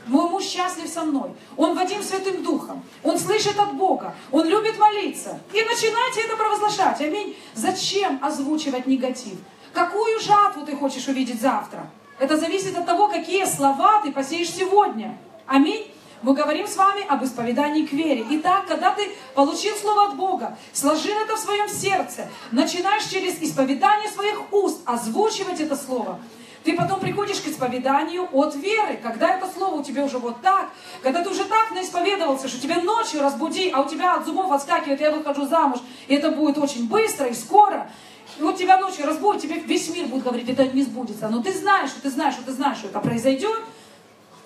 Мой 0.10 0.28
муж 0.28 0.44
счастлив 0.44 0.90
со 0.90 1.04
мной. 1.04 1.32
Он 1.56 1.76
Вадим 1.76 2.02
Святым 2.02 2.42
Духом. 2.42 2.84
Он 3.04 3.18
слышит 3.20 3.58
от 3.60 3.76
Бога. 3.76 4.16
Он 4.32 4.48
любит 4.48 4.80
молиться. 4.80 5.40
И 5.54 5.62
начинайте 5.62 6.22
это 6.22 6.36
провозглашать. 6.36 7.00
Аминь. 7.00 7.38
Зачем 7.54 8.20
озвучивать 8.22 8.88
негатив? 8.88 9.38
Какую 9.72 10.20
жатву 10.20 10.66
ты 10.66 10.76
хочешь 10.76 11.08
увидеть 11.08 11.40
завтра? 11.40 11.88
Это 12.18 12.38
зависит 12.38 12.76
от 12.76 12.88
того, 12.88 13.08
какие 13.08 13.46
слова 13.46 14.02
ты 14.02 14.12
посеешь 14.12 14.52
сегодня. 14.52 15.16
Аминь. 15.46 15.92
Мы 16.24 16.34
говорим 16.34 16.68
с 16.68 16.76
вами 16.76 17.06
об 17.08 17.24
исповедании 17.24 17.86
к 17.86 17.94
вере. 17.94 18.26
Итак, 18.32 18.66
когда 18.68 18.94
ты 18.94 19.10
получил 19.36 19.74
Слово 19.76 20.08
от 20.08 20.18
Бога, 20.18 20.58
сложил 20.74 21.18
это 21.18 21.38
в 21.38 21.40
своем 21.40 21.70
сердце, 21.70 22.28
начинаешь 22.52 23.06
через 23.06 23.42
исповедание 23.42 24.10
своих 24.10 24.52
уст 24.52 24.82
озвучивать 24.86 25.62
это 25.62 25.78
Слово, 25.78 26.20
ты 26.64 26.76
потом 26.76 27.00
приходишь 27.00 27.40
к 27.40 27.48
исповеданию 27.48 28.28
от 28.32 28.56
веры, 28.56 29.00
когда 29.02 29.36
это 29.36 29.48
слово 29.48 29.76
у 29.76 29.84
тебя 29.84 30.04
уже 30.04 30.18
вот 30.18 30.42
так, 30.42 30.70
когда 31.02 31.24
ты 31.24 31.30
уже 31.30 31.46
так 31.46 31.72
наисповедовался, 31.72 32.48
что 32.48 32.60
тебя 32.60 32.82
ночью 32.82 33.22
разбуди, 33.22 33.70
а 33.70 33.82
у 33.82 33.90
тебя 33.90 34.16
от 34.16 34.26
зубов 34.26 34.52
отскакивает, 34.52 35.00
я 35.00 35.12
выхожу 35.12 35.48
замуж, 35.48 35.80
и 36.08 36.16
это 36.16 36.32
будет 36.32 36.58
очень 36.58 36.88
быстро 36.88 37.28
и 37.28 37.34
скоро. 37.34 37.90
И 38.38 38.42
вот 38.42 38.58
тебя 38.58 38.80
ночью 38.80 39.06
разбудит, 39.06 39.42
тебе 39.42 39.60
весь 39.60 39.90
мир 39.90 40.08
будет 40.08 40.24
говорить, 40.24 40.50
это 40.50 40.66
не 40.68 40.84
сбудется. 40.84 41.30
Но 41.30 41.42
ты 41.42 41.54
знаешь, 41.54 41.90
что 41.90 42.02
ты 42.02 42.10
знаешь, 42.10 42.36
что 42.36 42.44
ты 42.44 42.52
знаешь, 42.52 42.78
что 42.78 42.88
это 42.88 43.00
произойдет. 43.00 43.60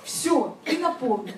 Все, 0.03 0.57
ты 0.65 0.79
наполнен. 0.79 1.33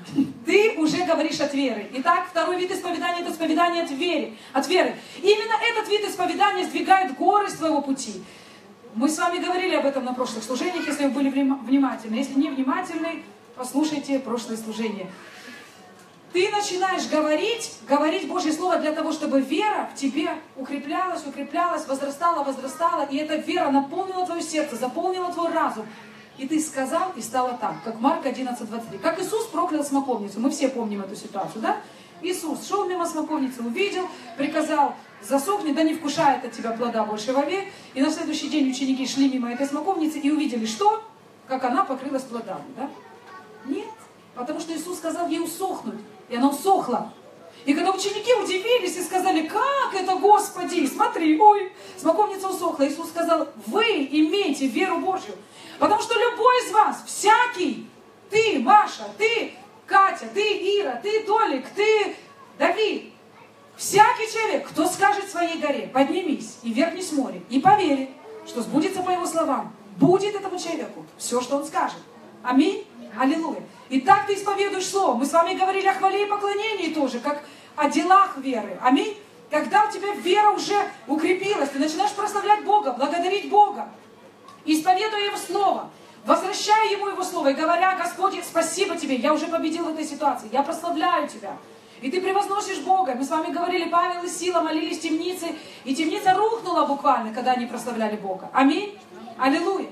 Ты 0.45 0.75
уже 0.77 1.05
говоришь 1.05 1.39
от 1.39 1.53
веры. 1.53 1.87
Итак, 1.93 2.25
второй 2.29 2.57
вид 2.57 2.71
исповедания– 2.71 3.19
это 3.21 3.31
исповедание 3.31 3.83
от 3.83 3.91
веры. 3.91 4.33
От 4.53 4.67
веры. 4.67 4.95
именно 5.21 5.53
этот 5.71 5.87
вид 5.87 6.09
исповедания 6.09 6.65
сдвигает 6.65 7.15
горы 7.15 7.47
с 7.47 7.53
твоего 7.53 7.81
пути. 7.81 8.23
Мы 8.95 9.09
с 9.09 9.17
вами 9.17 9.39
говорили 9.39 9.75
об 9.75 9.85
этом 9.85 10.05
на 10.05 10.13
прошлых 10.13 10.41
служениях, 10.41 10.87
если 10.87 11.07
вы 11.07 11.09
были 11.09 11.29
внимательны. 11.29 12.15
Если 12.15 12.39
не 12.39 12.49
внимательны, 12.49 13.23
послушайте 13.57 14.19
прошлое 14.19 14.55
служение. 14.55 15.11
Ты 16.31 16.49
начинаешь 16.49 17.05
говорить, 17.09 17.73
говорить 17.89 18.25
Божье 18.29 18.53
Слово 18.53 18.77
для 18.77 18.93
того, 18.93 19.11
чтобы 19.11 19.41
вера 19.41 19.89
в 19.93 19.99
тебе 19.99 20.29
укреплялась, 20.55 21.25
укреплялась, 21.27 21.85
возрастала, 21.87 22.45
возрастала, 22.45 23.03
и 23.03 23.17
эта 23.17 23.35
вера 23.35 23.69
наполнила 23.69 24.25
твое 24.25 24.41
сердце, 24.41 24.77
заполнила 24.77 25.29
твой 25.33 25.51
разум. 25.51 25.85
И 26.37 26.47
ты 26.47 26.61
сказал, 26.61 27.11
и 27.17 27.21
стало 27.21 27.57
так, 27.59 27.75
как 27.83 27.99
Марк 27.99 28.25
11:23. 28.25 28.99
Как 28.99 29.21
Иисус 29.21 29.47
проклял 29.47 29.83
смоковницу. 29.83 30.39
Мы 30.39 30.49
все 30.51 30.69
помним 30.69 31.01
эту 31.01 31.17
ситуацию, 31.17 31.61
да? 31.61 31.77
Иисус 32.21 32.65
шел 32.65 32.87
мимо 32.87 33.05
смоковницы, 33.05 33.61
увидел, 33.61 34.07
приказал 34.37 34.95
засохнет, 35.27 35.75
да 35.75 35.83
не 35.83 35.93
вкушает 35.93 36.45
от 36.45 36.51
тебя 36.51 36.71
плода 36.71 37.03
больше 37.03 37.33
вовек. 37.33 37.65
И 37.93 38.01
на 38.01 38.11
следующий 38.11 38.49
день 38.49 38.69
ученики 38.69 39.07
шли 39.07 39.29
мимо 39.29 39.51
этой 39.51 39.67
смоковницы 39.67 40.19
и 40.19 40.31
увидели, 40.31 40.65
что? 40.65 41.03
Как 41.47 41.63
она 41.63 41.83
покрылась 41.83 42.23
плодами, 42.23 42.65
да? 42.75 42.89
Нет, 43.65 43.85
потому 44.35 44.59
что 44.59 44.73
Иисус 44.73 44.97
сказал 44.97 45.27
ей 45.27 45.39
усохнуть, 45.39 45.99
и 46.29 46.35
она 46.35 46.49
усохла. 46.49 47.13
И 47.65 47.73
когда 47.73 47.91
ученики 47.91 48.33
удивились 48.33 48.95
и 48.97 49.03
сказали, 49.03 49.47
как 49.47 49.93
это, 49.93 50.15
Господи, 50.15 50.85
смотри, 50.85 51.39
ой, 51.39 51.71
смоковница 51.97 52.49
усохла. 52.49 52.87
Иисус 52.87 53.09
сказал, 53.09 53.47
вы 53.65 54.07
имеете 54.11 54.67
веру 54.67 54.99
Божью. 54.99 55.35
Потому 55.79 56.01
что 56.01 56.13
любой 56.13 56.55
из 56.63 56.71
вас, 56.71 57.03
всякий, 57.07 57.89
ты, 58.29 58.59
Маша, 58.59 59.07
ты, 59.17 59.53
Катя, 59.87 60.27
ты, 60.33 60.41
Ира, 60.41 60.99
ты, 61.01 61.23
Толик, 61.23 61.67
ты, 61.75 62.15
Давид, 62.59 63.14
Всякий 63.77 64.31
человек, 64.31 64.67
кто 64.69 64.87
скажет 64.87 65.29
своей 65.29 65.59
горе, 65.59 65.89
поднимись 65.93 66.57
и 66.63 66.71
вернись 66.71 67.11
море, 67.11 67.41
и 67.49 67.59
поверит, 67.59 68.09
что 68.47 68.61
сбудется 68.61 69.01
по 69.01 69.09
его 69.09 69.25
словам, 69.25 69.73
будет 69.97 70.35
этому 70.35 70.57
человеку 70.57 71.05
все, 71.17 71.41
что 71.41 71.57
он 71.57 71.65
скажет. 71.65 71.99
Аминь. 72.43 72.85
Аллилуйя. 73.17 73.61
И 73.89 74.01
так 74.01 74.27
ты 74.27 74.33
исповедуешь 74.33 74.87
слово. 74.87 75.15
Мы 75.15 75.25
с 75.25 75.31
вами 75.31 75.53
говорили 75.55 75.87
о 75.87 75.93
хвале 75.93 76.23
и 76.23 76.29
поклонении 76.29 76.93
тоже, 76.93 77.19
как 77.19 77.43
о 77.75 77.89
делах 77.89 78.37
веры. 78.37 78.77
Аминь. 78.81 79.17
Когда 79.49 79.85
у 79.85 79.91
тебя 79.91 80.13
вера 80.15 80.49
уже 80.49 80.75
укрепилась, 81.07 81.69
ты 81.69 81.79
начинаешь 81.79 82.11
прославлять 82.11 82.63
Бога, 82.63 82.93
благодарить 82.93 83.49
Бога, 83.49 83.87
исповедуя 84.65 85.27
Его 85.27 85.37
Слово, 85.37 85.89
возвращая 86.25 86.91
Ему 86.91 87.07
Его 87.07 87.23
Слово 87.23 87.51
и 87.51 87.53
говоря, 87.53 87.95
Господи, 87.95 88.43
спасибо 88.43 88.97
Тебе, 88.97 89.15
я 89.15 89.33
уже 89.33 89.47
победил 89.47 89.85
в 89.85 89.89
этой 89.89 90.03
ситуации, 90.03 90.49
я 90.51 90.63
прославляю 90.63 91.27
Тебя. 91.29 91.55
И 92.01 92.11
ты 92.11 92.21
превозносишь 92.21 92.79
Бога. 92.79 93.15
Мы 93.15 93.23
с 93.23 93.29
вами 93.29 93.51
говорили, 93.51 93.89
Павел 93.89 94.23
и 94.23 94.29
Сила 94.29 94.61
молились 94.61 94.97
в 94.97 95.01
темнице, 95.01 95.47
и 95.83 95.95
темница 95.95 96.33
рухнула 96.33 96.85
буквально, 96.85 97.33
когда 97.33 97.53
они 97.53 97.65
прославляли 97.65 98.17
Бога. 98.17 98.49
Аминь. 98.53 98.97
Аллилуйя. 99.37 99.87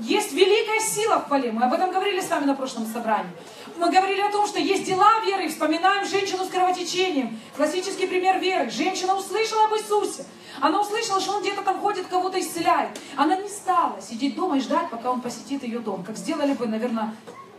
Есть 0.00 0.32
великая 0.32 0.80
сила 0.80 1.20
в 1.20 1.26
хвале. 1.26 1.52
Мы 1.52 1.64
об 1.64 1.72
этом 1.72 1.90
говорили 1.90 2.20
с 2.20 2.28
вами 2.28 2.44
на 2.44 2.54
прошлом 2.54 2.86
собрании. 2.86 3.30
Мы 3.76 3.90
говорили 3.90 4.20
о 4.20 4.30
том, 4.30 4.46
что 4.46 4.58
есть 4.58 4.84
дела 4.84 5.20
веры. 5.24 5.48
Вспоминаем 5.48 6.06
женщину 6.06 6.44
с 6.44 6.48
кровотечением. 6.48 7.38
Классический 7.56 8.06
пример 8.06 8.38
веры. 8.38 8.70
Женщина 8.70 9.14
услышала 9.14 9.64
об 9.64 9.74
Иисусе. 9.74 10.24
Она 10.60 10.80
услышала, 10.80 11.20
что 11.20 11.34
он 11.34 11.42
где-то 11.42 11.62
там 11.62 11.80
ходит, 11.80 12.06
кого-то 12.06 12.40
исцеляет. 12.40 12.98
Она 13.16 13.36
не 13.36 13.48
стала 13.48 14.00
сидеть 14.00 14.36
дома 14.36 14.56
и 14.56 14.60
ждать, 14.60 14.90
пока 14.90 15.10
он 15.10 15.20
посетит 15.20 15.62
ее 15.62 15.78
дом. 15.78 16.04
Как 16.04 16.16
сделали 16.16 16.54
бы, 16.54 16.66
наверное, 16.66 17.14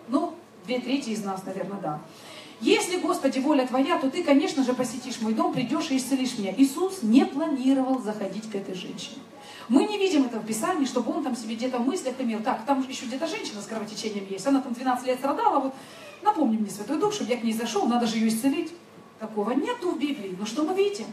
ну, 0.07 0.33
две 0.65 0.79
трети 0.79 1.09
из 1.09 1.23
нас, 1.23 1.43
наверное, 1.45 1.79
да. 1.79 1.99
Если, 2.61 2.97
Господи, 2.97 3.39
воля 3.39 3.67
Твоя, 3.67 3.99
то 3.99 4.09
Ты, 4.09 4.23
конечно 4.23 4.63
же, 4.63 4.73
посетишь 4.73 5.21
мой 5.21 5.33
дом, 5.33 5.53
придешь 5.53 5.91
и 5.91 5.97
исцелишь 5.97 6.37
меня. 6.37 6.53
Иисус 6.57 7.03
не 7.03 7.25
планировал 7.25 8.01
заходить 8.01 8.49
к 8.49 8.55
этой 8.55 8.75
женщине. 8.75 9.17
Мы 9.67 9.85
не 9.85 9.97
видим 9.97 10.25
этого 10.25 10.41
в 10.41 10.45
Писании, 10.45 10.85
чтобы 10.85 11.11
он 11.11 11.23
там 11.23 11.35
себе 11.35 11.55
где-то 11.55 11.79
в 11.79 11.87
мыслях 11.87 12.15
имел. 12.19 12.39
Так, 12.41 12.65
там 12.65 12.87
еще 12.87 13.05
где-то 13.05 13.27
женщина 13.27 13.61
с 13.61 13.65
кровотечением 13.65 14.27
есть. 14.29 14.45
Она 14.45 14.61
там 14.61 14.73
12 14.73 15.07
лет 15.07 15.17
страдала. 15.17 15.59
Вот 15.59 15.75
напомни 16.21 16.57
мне 16.57 16.69
Святой 16.69 16.97
Дух, 16.97 17.13
чтобы 17.13 17.31
я 17.31 17.37
к 17.37 17.43
ней 17.43 17.53
зашел, 17.53 17.85
надо 17.87 18.05
же 18.05 18.17
ее 18.17 18.29
исцелить. 18.29 18.71
Такого 19.19 19.51
нету 19.51 19.91
в 19.91 19.99
Библии. 19.99 20.35
Но 20.37 20.45
что 20.45 20.63
мы 20.63 20.75
видим? 20.75 21.05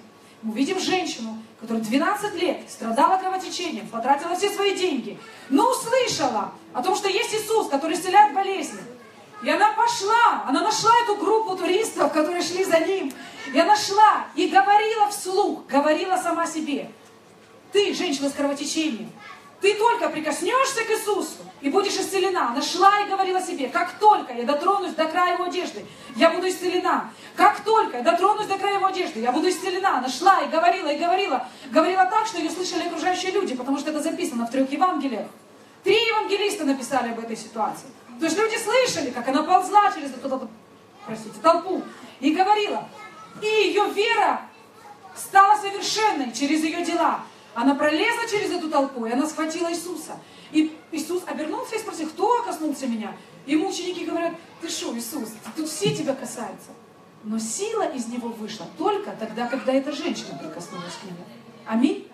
Мы 0.42 0.54
видим 0.54 0.78
женщину, 0.80 1.38
которая 1.60 1.82
12 1.82 2.34
лет 2.34 2.62
страдала 2.68 3.16
кровотечением, 3.16 3.86
потратила 3.86 4.34
все 4.34 4.50
свои 4.50 4.76
деньги, 4.76 5.16
но 5.50 5.70
услышала 5.70 6.52
о 6.72 6.82
том, 6.82 6.96
что 6.96 7.08
есть 7.08 7.32
Иисус, 7.32 7.68
который 7.68 7.94
исцеляет 7.94 8.34
болезни. 8.34 8.80
И 9.42 9.50
она 9.50 9.72
пошла, 9.72 10.44
она 10.46 10.62
нашла 10.62 10.90
эту 11.04 11.16
группу 11.16 11.56
туристов, 11.56 12.12
которые 12.12 12.42
шли 12.42 12.64
за 12.64 12.78
ним. 12.78 13.12
И 13.52 13.58
она 13.58 13.76
шла 13.76 14.26
и 14.36 14.46
говорила 14.46 15.08
вслух, 15.08 15.66
говорила 15.66 16.16
сама 16.16 16.46
себе. 16.46 16.90
Ты, 17.72 17.92
женщина 17.92 18.28
с 18.28 18.34
кровотечением, 18.34 19.10
ты 19.60 19.74
только 19.74 20.08
прикоснешься 20.10 20.84
к 20.84 20.90
Иисусу 20.90 21.38
и 21.60 21.70
будешь 21.70 21.94
исцелена. 21.94 22.50
Она 22.50 22.62
шла 22.62 23.00
и 23.00 23.08
говорила 23.08 23.40
себе, 23.40 23.68
как 23.68 23.92
только 23.98 24.32
я 24.32 24.44
дотронусь 24.44 24.94
до 24.94 25.06
края 25.06 25.34
его 25.34 25.44
одежды, 25.44 25.86
я 26.16 26.30
буду 26.30 26.48
исцелена. 26.48 27.10
Как 27.36 27.60
только 27.64 27.98
я 27.98 28.02
дотронусь 28.02 28.46
до 28.46 28.58
края 28.58 28.74
его 28.74 28.86
одежды, 28.86 29.20
я 29.20 29.32
буду 29.32 29.48
исцелена. 29.48 29.98
Она 29.98 30.08
шла 30.08 30.40
и 30.42 30.48
говорила, 30.48 30.88
и 30.88 30.98
говорила. 30.98 31.46
Говорила 31.70 32.04
так, 32.06 32.26
что 32.26 32.38
ее 32.38 32.50
слышали 32.50 32.86
окружающие 32.86 33.32
люди, 33.32 33.54
потому 33.54 33.78
что 33.78 33.90
это 33.90 34.02
записано 34.02 34.46
в 34.46 34.50
трех 34.50 34.70
Евангелиях. 34.70 35.28
Три 35.82 35.94
евангелиста 35.94 36.64
написали 36.64 37.10
об 37.10 37.20
этой 37.20 37.36
ситуации. 37.36 37.88
То 38.18 38.26
есть 38.26 38.38
люди 38.38 38.56
слышали, 38.56 39.10
как 39.10 39.28
она 39.28 39.42
ползла 39.42 39.92
через 39.92 40.10
эту, 40.10 40.48
простите, 41.06 41.40
толпу 41.42 41.82
и 42.20 42.32
говорила. 42.32 42.88
И 43.40 43.46
ее 43.46 43.90
вера 43.92 44.42
стала 45.16 45.60
совершенной 45.60 46.32
через 46.32 46.62
ее 46.62 46.84
дела. 46.84 47.22
Она 47.54 47.74
пролезла 47.74 48.26
через 48.30 48.50
эту 48.50 48.70
толпу, 48.70 49.06
и 49.06 49.12
она 49.12 49.26
схватила 49.26 49.70
Иисуса. 49.70 50.18
И 50.52 50.76
Иисус 50.90 51.22
обернулся 51.26 51.76
и 51.76 51.78
спросил, 51.78 52.08
кто 52.08 52.42
коснулся 52.42 52.86
меня? 52.86 53.14
Ему 53.46 53.68
ученики 53.68 54.04
говорят, 54.04 54.34
ты 54.60 54.68
что, 54.68 54.96
Иисус, 54.96 55.30
тут 55.56 55.68
все 55.68 55.94
тебя 55.94 56.14
касаются. 56.14 56.70
Но 57.24 57.38
сила 57.38 57.88
из 57.88 58.06
него 58.06 58.28
вышла 58.28 58.66
только 58.78 59.12
тогда, 59.12 59.46
когда 59.46 59.72
эта 59.72 59.92
женщина 59.92 60.38
прикоснулась 60.38 60.94
к 61.00 61.04
нему. 61.04 61.24
Аминь. 61.66 62.08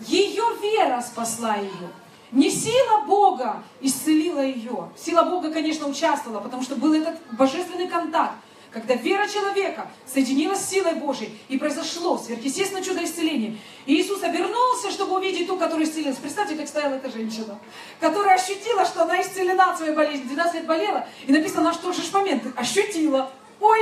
Ее 0.00 0.44
вера 0.62 1.00
спасла 1.00 1.56
ее. 1.56 1.90
Не 2.32 2.50
сила 2.50 3.02
Бога 3.06 3.62
исцелила 3.80 4.40
ее. 4.40 4.90
Сила 4.96 5.22
Бога, 5.22 5.50
конечно, 5.50 5.86
участвовала, 5.86 6.40
потому 6.40 6.62
что 6.62 6.74
был 6.74 6.92
этот 6.92 7.18
божественный 7.32 7.86
контакт, 7.86 8.34
когда 8.72 8.94
вера 8.94 9.26
человека 9.28 9.86
соединилась 10.06 10.60
с 10.60 10.68
силой 10.68 10.94
Божьей, 10.94 11.38
и 11.48 11.56
произошло 11.56 12.18
сверхъестественное 12.18 12.82
чудо 12.82 13.04
исцеления. 13.04 13.56
И 13.86 13.94
Иисус 13.94 14.22
обернулся, 14.22 14.90
чтобы 14.90 15.16
увидеть 15.16 15.46
ту, 15.46 15.56
которая 15.56 15.86
исцелилась. 15.86 16.16
Представьте, 16.16 16.56
как 16.56 16.66
стояла 16.66 16.94
эта 16.94 17.10
женщина, 17.10 17.58
которая 18.00 18.34
ощутила, 18.34 18.84
что 18.84 19.02
она 19.02 19.22
исцелена 19.22 19.70
от 19.70 19.78
своей 19.78 19.94
болезни. 19.94 20.24
12 20.24 20.54
лет 20.54 20.66
болела, 20.66 21.08
и 21.26 21.32
написано, 21.32 21.72
что 21.72 21.92
же 21.92 22.02
момент 22.12 22.42
ощутила. 22.56 23.30
Ой, 23.60 23.80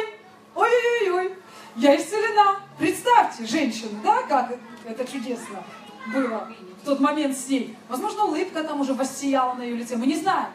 ой-ой-ой, 0.55 1.33
я 1.77 1.97
исцелена. 1.97 2.61
Представьте, 2.79 3.47
женщина, 3.47 3.99
да, 4.05 4.23
как 4.23 4.57
это 4.85 5.11
чудесно 5.11 5.65
было 6.13 6.53
в 6.85 6.87
тот 6.87 7.01
момент 7.01 7.35
с 7.37 7.49
ней. 7.49 7.75
Возможно, 7.89 8.25
улыбка 8.25 8.63
там 8.63 8.79
уже 8.83 8.93
воссияла 8.93 9.55
на 9.55 9.63
ее 9.63 9.77
лице, 9.77 9.97
мы 9.97 10.07
не 10.07 10.17
знаем. 10.17 10.49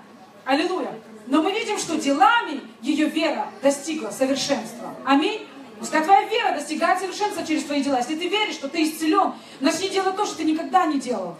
Аллилуйя. 0.45 0.93
Но 1.25 1.41
мы 1.41 1.51
видим, 1.51 1.79
что 1.79 1.97
делами 1.97 2.61
ее 2.81 3.09
вера 3.09 3.47
достигла 3.63 4.11
совершенства. 4.11 4.95
Аминь. 5.05 5.47
Пускай 5.79 6.03
твоя 6.03 6.25
вера 6.25 6.53
достигает 6.53 6.99
совершенства 6.99 7.45
через 7.45 7.63
твои 7.63 7.81
дела. 7.81 7.97
Если 7.97 8.15
ты 8.15 8.27
веришь, 8.27 8.53
что 8.53 8.69
ты 8.69 8.83
исцелен, 8.83 9.33
начни 9.59 9.89
делать 9.89 10.15
то, 10.15 10.25
что 10.25 10.37
ты 10.37 10.43
никогда 10.43 10.85
не 10.85 10.99
делал. 10.99 11.35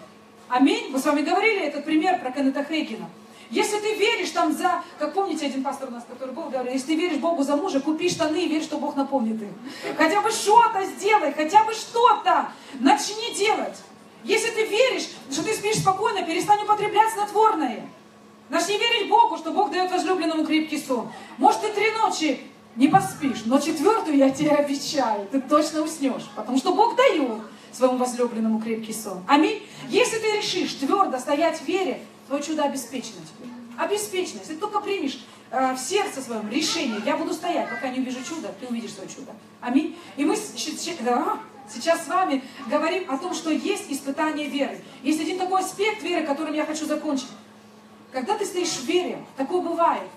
Аминь. 0.48 0.89
Мы 0.89 0.98
с 0.98 1.05
вами 1.05 1.22
говорили 1.22 1.67
этот 1.67 1.86
пример 1.86 2.19
про 2.19 2.31
Кеннета 2.31 2.63
Хейгена. 2.63 3.08
Если 3.51 3.79
ты 3.79 3.93
веришь 3.93 4.31
там 4.31 4.55
за, 4.55 4.84
как 4.98 5.13
помните 5.13 5.46
один 5.46 5.63
пастор 5.63 5.89
у 5.89 5.91
нас, 5.91 6.03
который 6.08 6.34
был, 6.34 6.50
говорил, 6.50 6.72
если 6.72 6.88
ты 6.88 6.96
веришь 6.96 7.17
Богу 7.17 7.43
за 7.43 7.55
мужа, 7.55 7.79
купи 7.79 8.10
штаны 8.10 8.46
и 8.46 8.48
верь, 8.48 8.63
что 8.63 8.77
Бог 8.77 8.96
напомнит 8.96 9.41
им. 9.41 9.53
Хотя 9.98 10.22
бы 10.22 10.31
что-то 10.31 10.84
сделай, 10.86 11.31
хотя 11.34 11.63
бы 11.63 11.74
что-то 11.74 12.51
начни 12.79 13.36
делать. 13.36 13.75
Если 14.23 14.49
ты 14.49 14.65
веришь, 14.65 15.09
что 15.31 15.43
ты 15.43 15.53
спишь 15.53 15.77
спокойно, 15.77 16.23
перестань 16.23 16.63
употреблять 16.63 17.13
снотворное. 17.13 17.89
Начни 18.49 18.77
верить 18.77 19.09
Богу, 19.09 19.38
что 19.38 19.51
Бог 19.51 19.71
дает 19.71 19.91
возлюбленному 19.91 20.45
крепкий 20.45 20.79
сон. 20.79 21.11
Может, 21.38 21.61
ты 21.61 21.71
три 21.71 21.91
ночи 21.91 22.41
не 22.75 22.88
поспишь, 22.88 23.43
но 23.45 23.59
четвертую 23.59 24.17
я 24.17 24.29
тебе 24.29 24.51
обещаю, 24.51 25.27
ты 25.27 25.39
точно 25.39 25.81
уснешь, 25.81 26.27
потому 26.35 26.57
что 26.57 26.73
Бог 26.73 26.95
дает 26.95 27.41
своему 27.71 27.97
возлюбленному 27.97 28.59
крепкий 28.59 28.93
сон. 28.93 29.23
Аминь. 29.27 29.67
Если 29.89 30.17
ты 30.17 30.38
решишь 30.38 30.73
твердо 30.73 31.19
стоять 31.19 31.59
в 31.59 31.67
вере, 31.67 32.01
твое 32.27 32.43
чудо 32.43 32.63
обеспечено 32.63 33.17
тебе. 33.21 33.49
Обеспечено. 33.77 34.39
Если 34.39 34.55
ты 34.55 34.59
только 34.59 34.81
примешь 34.81 35.19
э, 35.51 35.73
в 35.73 35.79
сердце 35.79 36.21
своем 36.21 36.49
решение, 36.49 37.01
я 37.05 37.15
буду 37.15 37.33
стоять, 37.33 37.69
пока 37.69 37.89
не 37.89 37.99
увижу 37.99 38.19
чудо, 38.27 38.53
ты 38.59 38.67
увидишь 38.67 38.93
свое 38.93 39.09
чудо. 39.09 39.33
Аминь. 39.61 39.95
И 40.17 40.25
мы 40.25 40.35
сейчас 41.73 42.05
с 42.05 42.07
вами 42.07 42.43
говорим 42.67 43.09
о 43.09 43.17
том, 43.17 43.33
что 43.33 43.49
есть 43.49 43.91
испытание 43.91 44.47
веры. 44.47 44.81
Есть 45.03 45.21
один 45.21 45.38
такой 45.38 45.61
аспект 45.61 46.03
веры, 46.03 46.25
которым 46.25 46.53
я 46.53 46.65
хочу 46.65 46.85
закончить. 46.85 47.29
Когда 48.11 48.38
ты 48.38 48.45
стоишь 48.45 48.69
в 48.69 48.85
вере, 48.85 49.23
такое 49.38 49.61
бывает, 49.61 50.09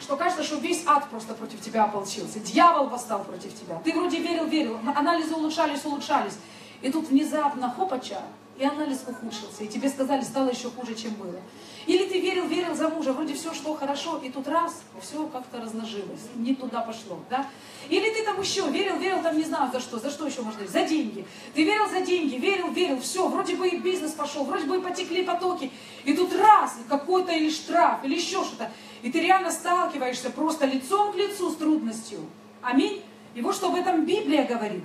что 0.00 0.16
кажется, 0.16 0.42
что 0.42 0.56
весь 0.56 0.82
ад 0.86 1.08
просто 1.10 1.34
против 1.34 1.60
тебя 1.60 1.84
ополчился. 1.84 2.40
Дьявол 2.40 2.88
восстал 2.88 3.22
против 3.24 3.54
тебя. 3.58 3.80
Ты 3.84 3.92
вроде 3.92 4.18
верил, 4.18 4.46
верил, 4.46 4.78
анализы 4.94 5.34
улучшались, 5.34 5.84
улучшались. 5.84 6.34
И 6.80 6.90
тут 6.90 7.08
внезапно, 7.08 7.70
хопача, 7.70 8.22
и 8.58 8.64
анализ 8.64 9.04
ухудшился, 9.06 9.64
и 9.64 9.68
тебе 9.68 9.88
сказали, 9.88 10.22
стало 10.22 10.50
еще 10.50 10.70
хуже, 10.70 10.94
чем 10.94 11.14
было. 11.14 11.40
Или 11.86 12.06
ты 12.06 12.20
верил, 12.20 12.46
верил 12.46 12.74
за 12.74 12.88
мужа, 12.88 13.12
вроде 13.12 13.34
все 13.34 13.52
шло 13.52 13.74
хорошо, 13.74 14.20
и 14.22 14.30
тут 14.30 14.46
раз, 14.46 14.82
все 15.00 15.26
как-то 15.26 15.60
разложилось, 15.60 16.28
не 16.36 16.54
туда 16.54 16.80
пошло, 16.80 17.18
да? 17.28 17.46
Или 17.88 18.10
ты 18.10 18.24
там 18.24 18.40
еще 18.40 18.68
верил, 18.70 18.98
верил, 18.98 19.22
там 19.22 19.36
не 19.36 19.42
знаю 19.42 19.70
за 19.72 19.80
что, 19.80 19.98
за 19.98 20.10
что 20.10 20.26
еще 20.26 20.42
можно 20.42 20.66
за 20.66 20.82
деньги. 20.82 21.24
Ты 21.54 21.64
верил 21.64 21.88
за 21.88 22.02
деньги, 22.02 22.36
верил, 22.36 22.70
верил, 22.70 23.00
все, 23.00 23.26
вроде 23.26 23.56
бы 23.56 23.68
и 23.68 23.78
бизнес 23.78 24.12
пошел, 24.12 24.44
вроде 24.44 24.66
бы 24.66 24.76
и 24.76 24.80
потекли 24.80 25.24
потоки, 25.24 25.72
и 26.04 26.14
тут 26.14 26.34
раз, 26.36 26.76
какой-то 26.88 27.32
или 27.32 27.50
штраф, 27.50 28.04
или 28.04 28.14
еще 28.14 28.44
что-то, 28.44 28.70
и 29.02 29.10
ты 29.10 29.20
реально 29.20 29.50
сталкиваешься 29.50 30.30
просто 30.30 30.66
лицом 30.66 31.12
к 31.12 31.16
лицу 31.16 31.50
с 31.50 31.56
трудностью. 31.56 32.20
Аминь. 32.60 33.02
И 33.34 33.40
вот 33.40 33.56
что 33.56 33.68
об 33.68 33.74
этом 33.74 34.04
Библия 34.04 34.46
говорит. 34.46 34.84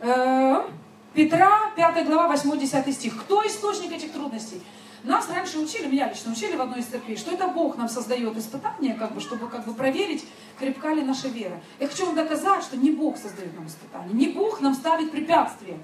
Э, 0.00 0.66
Петра, 1.14 1.72
5 1.74 2.06
глава, 2.06 2.34
8-10 2.34 2.92
стих. 2.92 3.20
Кто 3.22 3.44
источник 3.46 3.92
этих 3.92 4.12
трудностей? 4.12 4.62
Нас 5.02 5.28
раньше 5.28 5.58
учили, 5.58 5.86
меня 5.86 6.08
лично 6.08 6.30
учили 6.30 6.56
в 6.56 6.60
одной 6.60 6.80
из 6.80 6.86
церквей, 6.86 7.16
что 7.16 7.32
это 7.32 7.48
Бог 7.48 7.76
нам 7.76 7.88
создает 7.88 8.36
испытания, 8.36 8.94
как 8.94 9.12
бы, 9.14 9.20
чтобы 9.20 9.48
как 9.48 9.64
бы 9.64 9.74
проверить, 9.74 10.24
крепка 10.58 10.92
ли 10.92 11.02
наша 11.02 11.28
вера. 11.28 11.58
Я 11.80 11.88
хочу 11.88 12.06
вам 12.06 12.14
доказать, 12.14 12.62
что 12.62 12.76
не 12.76 12.90
Бог 12.90 13.16
создает 13.16 13.54
нам 13.56 13.66
испытания, 13.66 14.12
не 14.12 14.28
Бог 14.28 14.60
нам 14.60 14.74
ставит 14.74 15.10
препятствия. 15.10 15.78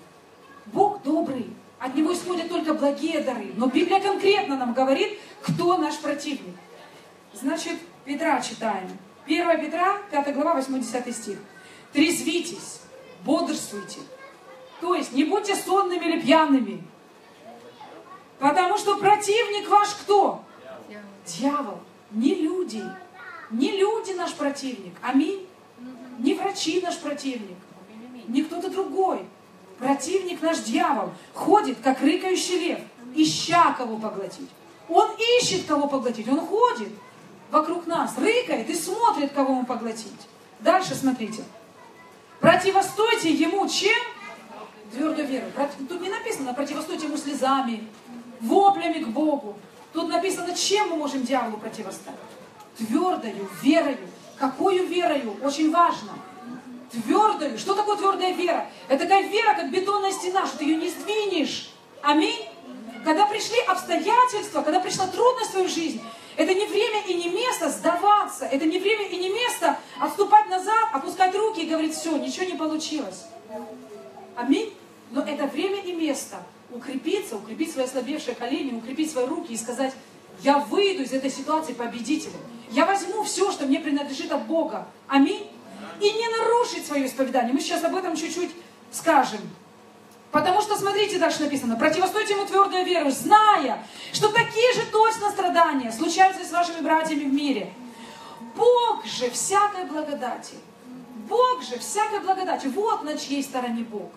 Бог 0.66 1.02
добрый, 1.02 1.50
от 1.80 1.94
Него 1.94 2.12
исходят 2.12 2.48
только 2.48 2.74
благие 2.74 3.20
дары. 3.20 3.52
Но 3.56 3.66
Библия 3.66 4.00
конкретно 4.00 4.56
нам 4.56 4.74
говорит, 4.74 5.18
кто 5.42 5.76
наш 5.78 5.96
противник. 5.98 6.54
Значит, 7.32 7.78
Петра 8.04 8.40
читаем. 8.40 8.88
1 9.26 9.60
Петра, 9.60 9.98
5 10.10 10.34
глава, 10.34 10.60
8-10 10.60 11.12
стих. 11.12 11.38
Трезвитесь, 11.92 12.80
бодрствуйте. 13.24 14.00
То 14.80 14.94
есть 14.94 15.12
не 15.12 15.24
будьте 15.24 15.54
сонными 15.54 16.04
или 16.04 16.20
пьяными, 16.20 16.82
Потому 18.38 18.76
что 18.76 18.98
противник 18.98 19.68
ваш 19.68 19.88
кто? 19.94 20.42
Дьявол. 21.26 21.78
Не 22.10 22.34
люди. 22.34 22.82
Не 23.50 23.72
люди 23.72 24.12
наш 24.12 24.34
противник. 24.34 24.94
Аминь. 25.02 25.46
Не 26.18 26.34
врачи 26.34 26.80
наш 26.80 26.98
противник. 26.98 27.56
Не 28.28 28.42
кто-то 28.42 28.70
другой. 28.70 29.24
Противник 29.78 30.40
наш 30.42 30.58
дьявол 30.60 31.10
ходит, 31.34 31.78
как 31.82 32.00
рыкающий 32.00 32.58
лев, 32.58 32.80
ища 33.14 33.74
кого 33.76 33.98
поглотить. 33.98 34.48
Он 34.88 35.10
ищет 35.38 35.66
кого 35.66 35.86
поглотить. 35.86 36.28
Он 36.28 36.40
ходит 36.40 36.88
вокруг 37.50 37.86
нас, 37.86 38.16
рыкает 38.16 38.68
и 38.70 38.74
смотрит, 38.74 39.32
кого 39.32 39.54
ему 39.54 39.66
поглотить. 39.66 40.28
Дальше 40.60 40.94
смотрите. 40.94 41.44
Противостойте 42.40 43.32
ему 43.32 43.68
чем? 43.68 43.96
Твердую 44.96 45.26
веру. 45.26 45.46
Тут 45.90 46.00
не 46.00 46.08
написано, 46.08 46.54
противостойте 46.54 47.04
ему 47.06 47.18
слезами, 47.18 47.86
воплями 48.40 49.04
к 49.04 49.08
Богу. 49.08 49.54
Тут 49.92 50.08
написано, 50.08 50.54
чем 50.54 50.88
мы 50.88 50.96
можем 50.96 51.22
дьяволу 51.22 51.58
противостоять. 51.58 52.18
Твердою 52.78 53.46
верою. 53.62 54.08
Какую 54.38 54.86
верою? 54.86 55.36
Очень 55.42 55.70
важно. 55.70 56.12
Твердою. 56.90 57.58
Что 57.58 57.74
такое 57.74 57.96
твердая 57.96 58.32
вера? 58.32 58.70
Это 58.88 59.04
такая 59.04 59.28
вера, 59.28 59.54
как 59.54 59.70
бетонная 59.70 60.12
стена, 60.12 60.46
что 60.46 60.58
ты 60.58 60.64
ее 60.64 60.76
не 60.76 60.88
сдвинешь. 60.88 61.70
Аминь. 62.00 62.48
Когда 63.04 63.26
пришли 63.26 63.58
обстоятельства, 63.68 64.62
когда 64.62 64.80
пришла 64.80 65.06
трудность 65.08 65.50
в 65.50 65.52
твою 65.52 65.68
жизнь, 65.68 66.00
это 66.38 66.54
не 66.54 66.64
время 66.64 67.02
и 67.06 67.14
не 67.14 67.28
место 67.28 67.68
сдаваться. 67.68 68.46
Это 68.46 68.64
не 68.64 68.78
время 68.78 69.08
и 69.08 69.16
не 69.18 69.28
место 69.28 69.78
отступать 70.00 70.48
назад, 70.48 70.88
опускать 70.94 71.34
руки 71.34 71.60
и 71.60 71.66
говорить, 71.68 71.94
все, 71.94 72.16
ничего 72.16 72.46
не 72.46 72.54
получилось. 72.54 73.24
Аминь. 74.36 74.72
Но 75.10 75.22
это 75.22 75.46
время 75.46 75.82
и 75.82 75.92
место 75.92 76.36
укрепиться, 76.70 77.36
укрепить 77.36 77.72
свои 77.72 77.84
ослабевшие 77.84 78.34
колени, 78.34 78.76
укрепить 78.76 79.10
свои 79.10 79.26
руки 79.26 79.52
и 79.52 79.56
сказать, 79.56 79.94
я 80.42 80.58
выйду 80.58 81.04
из 81.04 81.12
этой 81.12 81.30
ситуации 81.30 81.72
победителем. 81.72 82.40
Я 82.70 82.84
возьму 82.84 83.22
все, 83.22 83.50
что 83.52 83.66
мне 83.66 83.80
принадлежит 83.80 84.32
от 84.32 84.46
Бога. 84.46 84.88
Аминь. 85.06 85.48
И 86.00 86.12
не 86.12 86.28
нарушить 86.28 86.86
свое 86.86 87.06
исповедание. 87.06 87.52
Мы 87.52 87.60
сейчас 87.60 87.84
об 87.84 87.94
этом 87.94 88.16
чуть-чуть 88.16 88.50
скажем. 88.90 89.40
Потому 90.32 90.60
что, 90.60 90.76
смотрите, 90.76 91.18
дальше 91.18 91.42
написано, 91.44 91.76
противостойте 91.76 92.34
ему 92.34 92.44
твердую 92.44 92.84
веру, 92.84 93.10
зная, 93.10 93.82
что 94.12 94.28
такие 94.28 94.72
же 94.74 94.82
точно 94.92 95.30
страдания 95.30 95.90
случаются 95.92 96.44
с 96.44 96.50
вашими 96.50 96.82
братьями 96.82 97.24
в 97.24 97.32
мире. 97.32 97.72
Бог 98.54 99.06
же 99.06 99.30
всякой 99.30 99.84
благодати, 99.84 100.54
Бог 101.28 101.62
же 101.62 101.78
всякой 101.78 102.20
благодати, 102.20 102.66
вот 102.66 103.04
на 103.04 103.16
чьей 103.16 103.42
стороне 103.42 103.84
Бог. 103.84 104.10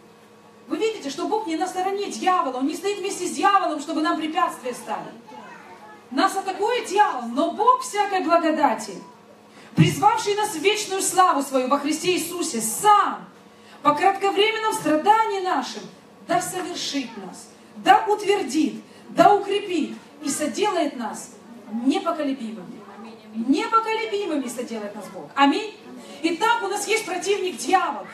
Вы 0.70 0.78
видите, 0.78 1.10
что 1.10 1.28
Бог 1.28 1.48
не 1.48 1.56
на 1.56 1.68
стороне 1.68 2.12
дьявола, 2.12 2.58
Он 2.58 2.68
не 2.68 2.76
стоит 2.76 3.00
вместе 3.00 3.26
с 3.26 3.32
дьяволом, 3.32 3.80
чтобы 3.82 4.02
нам 4.02 4.18
препятствия 4.18 4.74
стали. 4.74 5.12
Нас 6.12 6.36
атакует 6.36 6.88
дьявол, 6.88 7.24
но 7.30 7.52
Бог 7.52 7.82
всякой 7.82 8.24
благодати, 8.24 8.94
призвавший 9.76 10.36
нас 10.36 10.50
в 10.50 10.60
вечную 10.60 11.02
славу 11.02 11.42
свою 11.42 11.68
во 11.70 11.80
Христе 11.80 12.14
Иисусе, 12.14 12.62
сам, 12.62 13.28
по 13.82 13.96
кратковременном 13.96 14.74
страдании 14.74 15.42
нашим, 15.42 15.82
да 16.28 16.40
совершит 16.40 17.10
нас, 17.18 17.50
да 17.78 18.06
утвердит, 18.08 18.84
да 19.10 19.34
укрепит 19.34 19.96
и 20.22 20.30
соделает 20.30 20.96
нас 20.98 21.32
непоколебимыми. 21.86 22.80
Непоколебимыми 23.34 24.48
соделает 24.48 24.96
нас 24.96 25.06
Бог. 25.14 25.30
Аминь. 25.36 25.76
Итак, 26.22 26.64
у 26.64 26.68
нас 26.68 26.88
есть 26.88 27.06
противник 27.06 27.58
дьявол. 27.58 28.06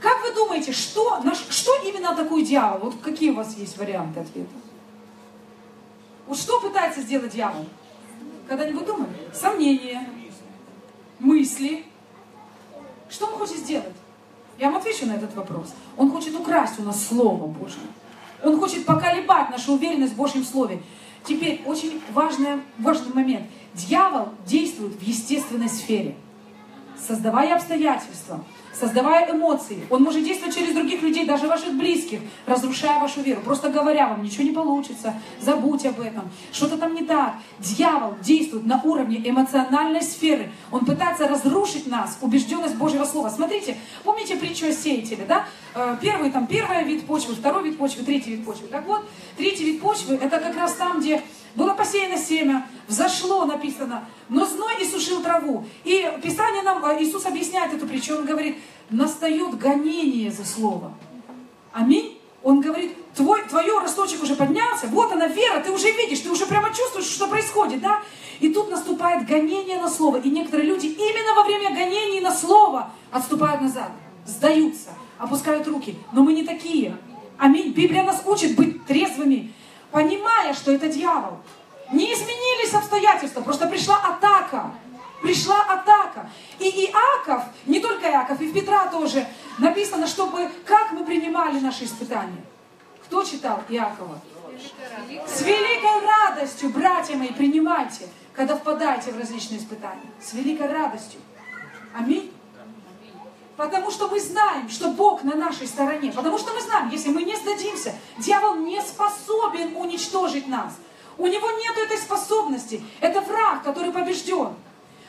Как 0.00 0.22
вы 0.22 0.32
думаете, 0.34 0.72
что, 0.72 1.20
наш, 1.22 1.38
что 1.50 1.72
именно 1.84 2.12
атакует 2.12 2.46
дьявол? 2.46 2.90
Вот 2.90 3.00
какие 3.02 3.30
у 3.30 3.34
вас 3.34 3.56
есть 3.56 3.76
варианты 3.76 4.20
ответа? 4.20 4.54
Вот 6.26 6.38
что 6.38 6.60
пытается 6.60 7.02
сделать 7.02 7.32
дьявол? 7.32 7.66
Когда-нибудь 8.48 8.86
думали? 8.86 9.12
Сомнения, 9.34 10.08
мысли. 11.18 11.84
Что 13.10 13.26
он 13.26 13.32
хочет 13.32 13.58
сделать? 13.58 13.94
Я 14.58 14.70
вам 14.70 14.76
отвечу 14.76 15.06
на 15.06 15.12
этот 15.12 15.34
вопрос. 15.34 15.74
Он 15.96 16.10
хочет 16.10 16.34
украсть 16.34 16.78
у 16.78 16.82
нас 16.82 17.06
Слово 17.06 17.46
Божье. 17.46 17.80
Он 18.42 18.58
хочет 18.58 18.86
поколебать 18.86 19.50
нашу 19.50 19.74
уверенность 19.74 20.14
в 20.14 20.16
Божьем 20.16 20.44
Слове. 20.44 20.82
Теперь 21.24 21.62
очень 21.66 22.00
важный, 22.12 22.62
важный 22.78 23.12
момент. 23.12 23.46
Дьявол 23.74 24.28
действует 24.46 24.94
в 24.94 25.02
естественной 25.02 25.68
сфере, 25.68 26.16
создавая 26.98 27.54
обстоятельства, 27.54 28.42
создавая 28.72 29.30
эмоции. 29.30 29.86
Он 29.90 30.02
может 30.02 30.24
действовать 30.24 30.54
через 30.54 30.74
других 30.74 31.02
людей, 31.02 31.26
даже 31.26 31.46
ваших 31.46 31.74
близких, 31.74 32.20
разрушая 32.46 33.00
вашу 33.00 33.20
веру. 33.20 33.40
Просто 33.42 33.70
говоря 33.70 34.08
вам, 34.08 34.22
ничего 34.22 34.44
не 34.44 34.52
получится, 34.52 35.14
забудь 35.40 35.84
об 35.86 36.00
этом, 36.00 36.30
что-то 36.52 36.76
там 36.76 36.94
не 36.94 37.02
так. 37.02 37.34
Дьявол 37.58 38.14
действует 38.22 38.66
на 38.66 38.80
уровне 38.82 39.20
эмоциональной 39.24 40.02
сферы. 40.02 40.50
Он 40.70 40.84
пытается 40.84 41.28
разрушить 41.28 41.86
нас, 41.86 42.18
убежденность 42.20 42.76
Божьего 42.76 43.04
Слова. 43.04 43.30
Смотрите, 43.30 43.76
помните 44.04 44.36
притчу 44.36 44.68
о 44.68 44.72
сеятеле, 44.72 45.24
да? 45.26 45.46
Э, 45.74 45.96
первый, 46.00 46.30
там, 46.30 46.46
первый 46.46 46.84
вид 46.84 47.06
почвы, 47.06 47.34
второй 47.34 47.64
вид 47.64 47.78
почвы, 47.78 48.02
третий 48.02 48.36
вид 48.36 48.44
почвы. 48.44 48.68
Так 48.68 48.86
вот, 48.86 49.02
третий 49.36 49.64
вид 49.64 49.80
почвы, 49.80 50.16
это 50.16 50.38
как 50.38 50.56
раз 50.56 50.74
там, 50.74 51.00
где 51.00 51.22
было 51.54 51.74
посеяно 51.74 52.18
семя, 52.18 52.66
взошло, 52.88 53.44
написано, 53.44 54.04
но 54.28 54.46
зной 54.46 54.74
и 54.80 54.84
сушил 54.84 55.22
траву. 55.22 55.64
И 55.84 56.10
Писание 56.22 56.62
нам, 56.62 56.84
э, 56.84 57.02
Иисус 57.02 57.24
объясняет 57.26 57.72
эту 57.72 57.86
притчу, 57.86 58.16
Он 58.16 58.24
говорит, 58.24 58.58
настает 58.90 59.56
гонение 59.58 60.32
за 60.32 60.44
слово. 60.44 60.92
Аминь. 61.72 62.18
Он 62.42 62.60
говорит, 62.60 62.96
твой, 63.14 63.42
твое 63.44 63.78
росточек 63.78 64.22
уже 64.22 64.34
поднялся, 64.34 64.86
вот 64.86 65.12
она 65.12 65.26
вера, 65.26 65.60
ты 65.60 65.70
уже 65.70 65.90
видишь, 65.90 66.20
ты 66.20 66.30
уже 66.30 66.46
прямо 66.46 66.70
чувствуешь, 66.74 67.06
что 67.06 67.28
происходит, 67.28 67.82
да? 67.82 68.00
И 68.40 68.48
тут 68.48 68.70
наступает 68.70 69.26
гонение 69.28 69.78
на 69.78 69.90
слово. 69.90 70.16
И 70.16 70.30
некоторые 70.30 70.66
люди 70.66 70.86
именно 70.86 71.34
во 71.34 71.44
время 71.44 71.68
гонений 71.70 72.20
на 72.20 72.32
слово 72.32 72.90
отступают 73.12 73.60
назад, 73.60 73.90
сдаются, 74.26 74.90
опускают 75.18 75.66
руки. 75.66 75.98
Но 76.12 76.22
мы 76.22 76.32
не 76.32 76.44
такие. 76.44 76.96
Аминь. 77.38 77.72
Библия 77.72 78.04
нас 78.04 78.22
учит 78.26 78.54
быть 78.54 78.84
трезвыми, 78.86 79.52
понимая, 79.90 80.54
что 80.54 80.72
это 80.72 80.88
дьявол. 80.88 81.38
Не 81.92 82.12
изменились 82.12 82.74
обстоятельства, 82.74 83.40
просто 83.40 83.66
пришла 83.66 83.96
атака. 83.96 84.72
Пришла 85.22 85.62
атака. 85.62 86.30
И 86.58 86.64
Иаков, 86.64 87.44
не 87.66 87.80
только 87.80 88.08
Иаков, 88.08 88.40
и 88.40 88.46
в 88.46 88.54
Петра 88.54 88.86
тоже 88.86 89.26
написано, 89.58 90.06
чтобы 90.06 90.50
как 90.64 90.92
мы 90.92 91.04
принимали 91.04 91.60
наши 91.60 91.84
испытания. 91.84 92.44
Кто 93.04 93.22
читал 93.24 93.62
Иакова? 93.68 94.20
С 95.26 95.42
великой 95.42 96.06
радостью, 96.06 96.70
братья 96.70 97.16
мои, 97.16 97.32
принимайте, 97.32 98.08
когда 98.34 98.56
впадаете 98.56 99.12
в 99.12 99.18
различные 99.18 99.58
испытания. 99.58 100.10
С 100.20 100.32
великой 100.34 100.68
радостью. 100.68 101.20
Аминь. 101.94 102.32
Потому 103.56 103.90
что 103.90 104.08
мы 104.08 104.20
знаем, 104.20 104.68
что 104.68 104.88
Бог 104.88 105.22
на 105.22 105.34
нашей 105.34 105.66
стороне. 105.66 106.12
Потому 106.12 106.38
что 106.38 106.52
мы 106.52 106.60
знаем, 106.60 106.88
если 106.88 107.10
мы 107.10 107.24
не 107.24 107.36
сдадимся, 107.36 107.94
дьявол 108.18 108.54
не 108.56 108.80
способен 108.80 109.76
уничтожить 109.76 110.48
нас. 110.48 110.72
У 111.18 111.26
него 111.26 111.50
нет 111.50 111.76
этой 111.76 111.98
способности. 111.98 112.82
Это 113.00 113.20
враг, 113.20 113.62
который 113.62 113.92
побежден. 113.92 114.54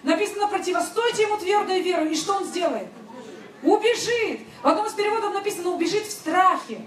Написано, 0.04 0.48
противостойте 0.48 1.24
ему 1.24 1.38
твердой 1.38 1.82
верой. 1.82 2.12
И 2.12 2.16
что 2.16 2.36
он 2.36 2.44
сделает? 2.44 2.88
Убежит. 3.64 4.42
В 4.64 4.68
одном 4.68 4.88
из 4.88 4.94
переводов 4.94 5.34
написано, 5.34 5.70
убежит 5.70 6.06
в 6.06 6.12
страхе. 6.12 6.82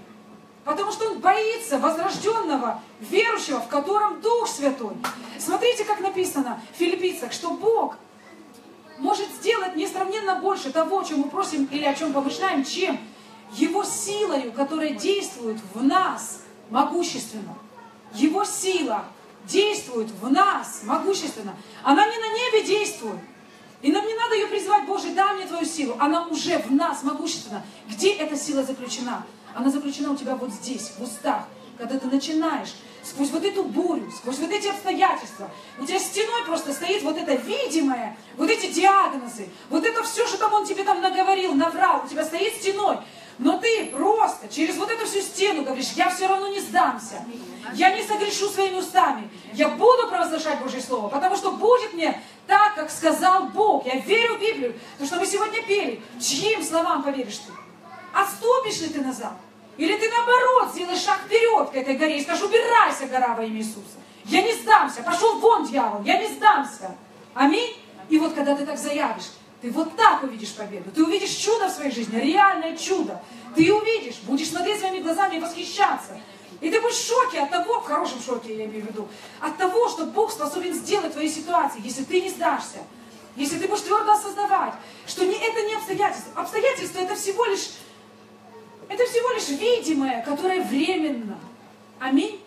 Потому 0.65 0.91
что 0.91 1.11
он 1.11 1.19
боится 1.19 1.77
возрожденного, 1.77 2.81
верующего, 2.99 3.59
в 3.59 3.67
котором 3.67 4.19
Дух 4.21 4.47
Святой. 4.47 4.95
Смотрите, 5.39 5.85
как 5.85 5.99
написано 5.99 6.61
в 6.73 6.77
филиппийцах, 6.77 7.31
что 7.31 7.51
Бог 7.51 7.95
может 8.97 9.29
сделать 9.29 9.75
несравненно 9.75 10.35
больше 10.35 10.71
того, 10.71 11.03
чем 11.03 11.19
мы 11.19 11.29
просим 11.29 11.65
или 11.65 11.85
о 11.85 11.93
чем 11.93 12.13
помышляем, 12.13 12.63
чем 12.63 12.99
Его 13.53 13.83
силою, 13.83 14.51
которая 14.51 14.91
действует 14.91 15.57
в 15.73 15.83
нас 15.83 16.41
могущественно. 16.69 17.57
Его 18.13 18.43
сила 18.45 19.05
действует 19.45 20.09
в 20.09 20.31
нас 20.31 20.81
могущественно. 20.83 21.55
Она 21.83 22.05
не 22.05 22.17
на 22.17 22.33
небе 22.33 22.65
действует. 22.65 23.19
И 23.81 23.91
нам 23.91 24.05
не 24.07 24.15
надо 24.15 24.35
ее 24.35 24.47
призывать, 24.47 24.85
Боже, 24.87 25.11
дай 25.13 25.35
мне 25.35 25.45
твою 25.45 25.65
силу. 25.65 25.95
Она 25.99 26.25
уже 26.27 26.57
в 26.59 26.71
нас 26.71 27.03
могущественно. 27.03 27.63
Где 27.87 28.13
эта 28.13 28.35
сила 28.35 28.63
заключена? 28.63 29.25
Она 29.53 29.69
заключена 29.69 30.11
у 30.11 30.15
тебя 30.15 30.35
вот 30.35 30.49
здесь, 30.49 30.93
в 30.97 31.03
устах. 31.03 31.47
Когда 31.77 31.99
ты 31.99 32.07
начинаешь 32.07 32.73
сквозь 33.05 33.29
вот 33.29 33.43
эту 33.45 33.63
бурю, 33.63 34.11
сквозь 34.11 34.39
вот 34.39 34.51
эти 34.51 34.67
обстоятельства. 34.67 35.49
У 35.79 35.85
тебя 35.85 35.99
стеной 35.99 36.43
просто 36.45 36.73
стоит 36.73 37.03
вот 37.03 37.17
это 37.17 37.35
видимое, 37.35 38.17
вот 38.37 38.49
эти 38.49 38.71
диагнозы, 38.71 39.49
вот 39.69 39.85
это 39.85 40.03
все, 40.03 40.25
что 40.27 40.37
там 40.37 40.53
он 40.53 40.65
тебе 40.65 40.83
там 40.83 41.01
наговорил, 41.01 41.53
наврал, 41.53 42.01
у 42.05 42.07
тебя 42.07 42.25
стоит 42.25 42.53
стеной. 42.55 42.97
Но 43.37 43.57
ты 43.57 43.87
просто 43.87 44.47
через 44.47 44.77
вот 44.77 44.89
эту 44.89 45.05
всю 45.05 45.19
стену 45.21 45.63
говоришь, 45.63 45.91
я 45.95 46.09
все 46.09 46.27
равно 46.27 46.47
не 46.47 46.61
сдамся. 46.61 47.25
Я 47.73 47.93
не 47.93 48.01
согрешу 48.01 48.47
своими 48.47 48.75
устами. 48.75 49.29
Я 49.53 49.69
буду 49.69 50.07
провозглашать 50.07 50.61
Божье 50.61 50.81
Слово, 50.81 51.09
потому 51.09 51.35
что 51.35 51.51
будет 51.51 51.93
мне 51.93 52.21
так, 52.47 52.75
как 52.75 52.89
сказал 52.89 53.47
Бог. 53.47 53.85
Я 53.85 53.99
верю 53.99 54.37
в 54.37 54.39
Библию. 54.39 54.79
То, 54.97 55.05
что 55.05 55.17
мы 55.17 55.25
сегодня 55.25 55.61
пели, 55.63 56.01
чьим 56.21 56.63
словам 56.63 57.03
поверишь 57.03 57.39
ты? 57.39 57.51
Отступишь 58.13 58.79
ли 58.79 58.87
ты 58.87 59.01
назад? 59.01 59.33
Или 59.77 59.95
ты 59.97 60.09
наоборот 60.09 60.71
сделаешь 60.73 61.01
шаг 61.01 61.19
вперед 61.25 61.69
к 61.69 61.75
этой 61.75 61.95
горе 61.95 62.19
и 62.19 62.23
скажешь, 62.23 62.43
убирайся, 62.43 63.07
гора 63.07 63.35
во 63.35 63.43
имя 63.43 63.59
Иисуса. 63.59 63.99
Я 64.25 64.41
не 64.41 64.53
сдамся. 64.53 65.03
Пошел 65.03 65.39
вон, 65.39 65.65
дьявол, 65.65 66.03
я 66.03 66.17
не 66.17 66.27
сдамся. 66.27 66.95
Аминь. 67.33 67.75
И 68.09 68.17
вот 68.17 68.33
когда 68.33 68.55
ты 68.55 68.65
так 68.65 68.77
заявишь, 68.77 69.31
ты 69.61 69.71
вот 69.71 69.95
так 69.95 70.23
увидишь 70.23 70.53
победу. 70.53 70.91
Ты 70.91 71.03
увидишь 71.03 71.31
чудо 71.31 71.67
в 71.67 71.71
своей 71.71 71.91
жизни, 71.91 72.19
реальное 72.19 72.77
чудо. 72.77 73.21
Ты 73.55 73.73
увидишь, 73.73 74.19
будешь 74.23 74.49
смотреть 74.49 74.79
своими 74.79 75.01
глазами 75.01 75.37
и 75.37 75.39
восхищаться. 75.39 76.17
И 76.61 76.69
ты 76.69 76.79
будешь 76.79 76.95
в 76.95 77.07
шоке 77.07 77.41
от 77.41 77.51
того, 77.51 77.81
в 77.81 77.85
хорошем 77.85 78.21
шоке 78.21 78.55
я 78.55 78.65
имею 78.65 78.85
в 78.85 78.87
виду, 78.87 79.07
от 79.41 79.57
того, 79.57 79.89
что 79.89 80.05
Бог 80.05 80.31
способен 80.31 80.73
сделать 80.73 81.11
в 81.11 81.13
твоей 81.13 81.29
ситуации, 81.29 81.81
если 81.83 82.03
ты 82.03 82.21
не 82.21 82.29
сдашься. 82.29 82.77
если 83.35 83.57
ты 83.57 83.67
будешь 83.67 83.81
твердо 83.81 84.13
осознавать, 84.13 84.73
что 85.05 85.25
не, 85.25 85.35
это 85.35 85.61
не 85.63 85.75
обстоятельства. 85.75 86.41
Обстоятельства 86.41 86.99
это 86.99 87.15
всего 87.15 87.45
лишь, 87.45 87.69
это 88.89 89.05
всего 89.05 89.31
лишь 89.31 89.49
видимое, 89.49 90.21
которое 90.23 90.61
временно. 90.63 91.37
Аминь. 91.99 92.39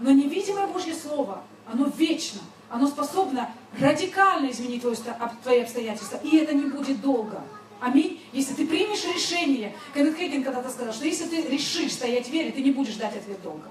Но 0.00 0.10
невидимое 0.10 0.66
Божье 0.66 0.94
Слово, 0.94 1.42
оно 1.70 1.86
вечно. 1.96 2.40
Оно 2.68 2.86
способно 2.88 3.50
радикально 3.78 4.50
изменить 4.50 4.82
твои 4.82 5.60
обстоятельства. 5.60 6.20
И 6.22 6.36
это 6.36 6.54
не 6.54 6.66
будет 6.66 7.00
долго. 7.00 7.42
Аминь. 7.80 8.20
Если 8.32 8.54
ты 8.54 8.66
примешь 8.66 9.04
решение, 9.04 9.74
Кеннет 9.94 10.16
Хейген 10.16 10.42
когда-то 10.42 10.70
сказал, 10.70 10.92
что 10.92 11.06
если 11.06 11.26
ты 11.26 11.42
решишь 11.42 11.92
стоять 11.92 12.26
в 12.26 12.30
вере, 12.30 12.50
ты 12.50 12.62
не 12.62 12.70
будешь 12.70 12.94
ждать 12.94 13.16
ответ 13.16 13.40
долго. 13.42 13.70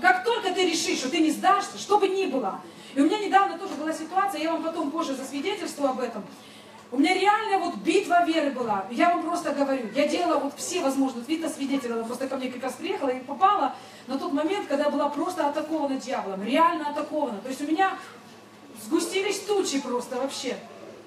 Как 0.00 0.24
только 0.24 0.52
ты 0.52 0.66
решишь, 0.66 0.98
что 0.98 1.10
ты 1.10 1.20
не 1.20 1.30
сдашься, 1.30 1.78
что 1.78 1.98
бы 1.98 2.08
ни 2.08 2.26
было. 2.26 2.60
И 2.94 3.00
у 3.00 3.04
меня 3.04 3.18
недавно 3.18 3.58
тоже 3.58 3.74
была 3.74 3.92
ситуация, 3.92 4.42
я 4.42 4.52
вам 4.52 4.62
потом 4.62 4.90
позже 4.90 5.14
засвидетельствую 5.14 5.90
об 5.90 6.00
этом. 6.00 6.24
У 6.92 6.98
меня 6.98 7.14
реальная 7.14 7.58
вот 7.58 7.76
битва 7.76 8.24
веры 8.26 8.50
была. 8.50 8.84
Я 8.90 9.10
вам 9.10 9.22
просто 9.22 9.52
говорю, 9.52 9.88
я 9.94 10.08
делала 10.08 10.40
вот 10.40 10.54
все 10.56 10.82
возможные, 10.82 11.24
Вита 11.24 11.48
свидетель, 11.48 11.92
она 11.92 12.02
просто 12.02 12.26
ко 12.26 12.36
мне 12.36 12.50
как 12.50 12.64
раз 12.64 12.72
приехала 12.72 13.10
и 13.10 13.20
попала 13.20 13.76
на 14.08 14.18
тот 14.18 14.32
момент, 14.32 14.66
когда 14.66 14.90
была 14.90 15.08
просто 15.08 15.48
атакована 15.48 15.96
дьяволом, 16.00 16.42
реально 16.42 16.90
атакована. 16.90 17.38
То 17.38 17.48
есть 17.48 17.60
у 17.60 17.66
меня 17.66 17.96
сгустились 18.84 19.40
тучи 19.40 19.80
просто 19.80 20.16
вообще. 20.16 20.56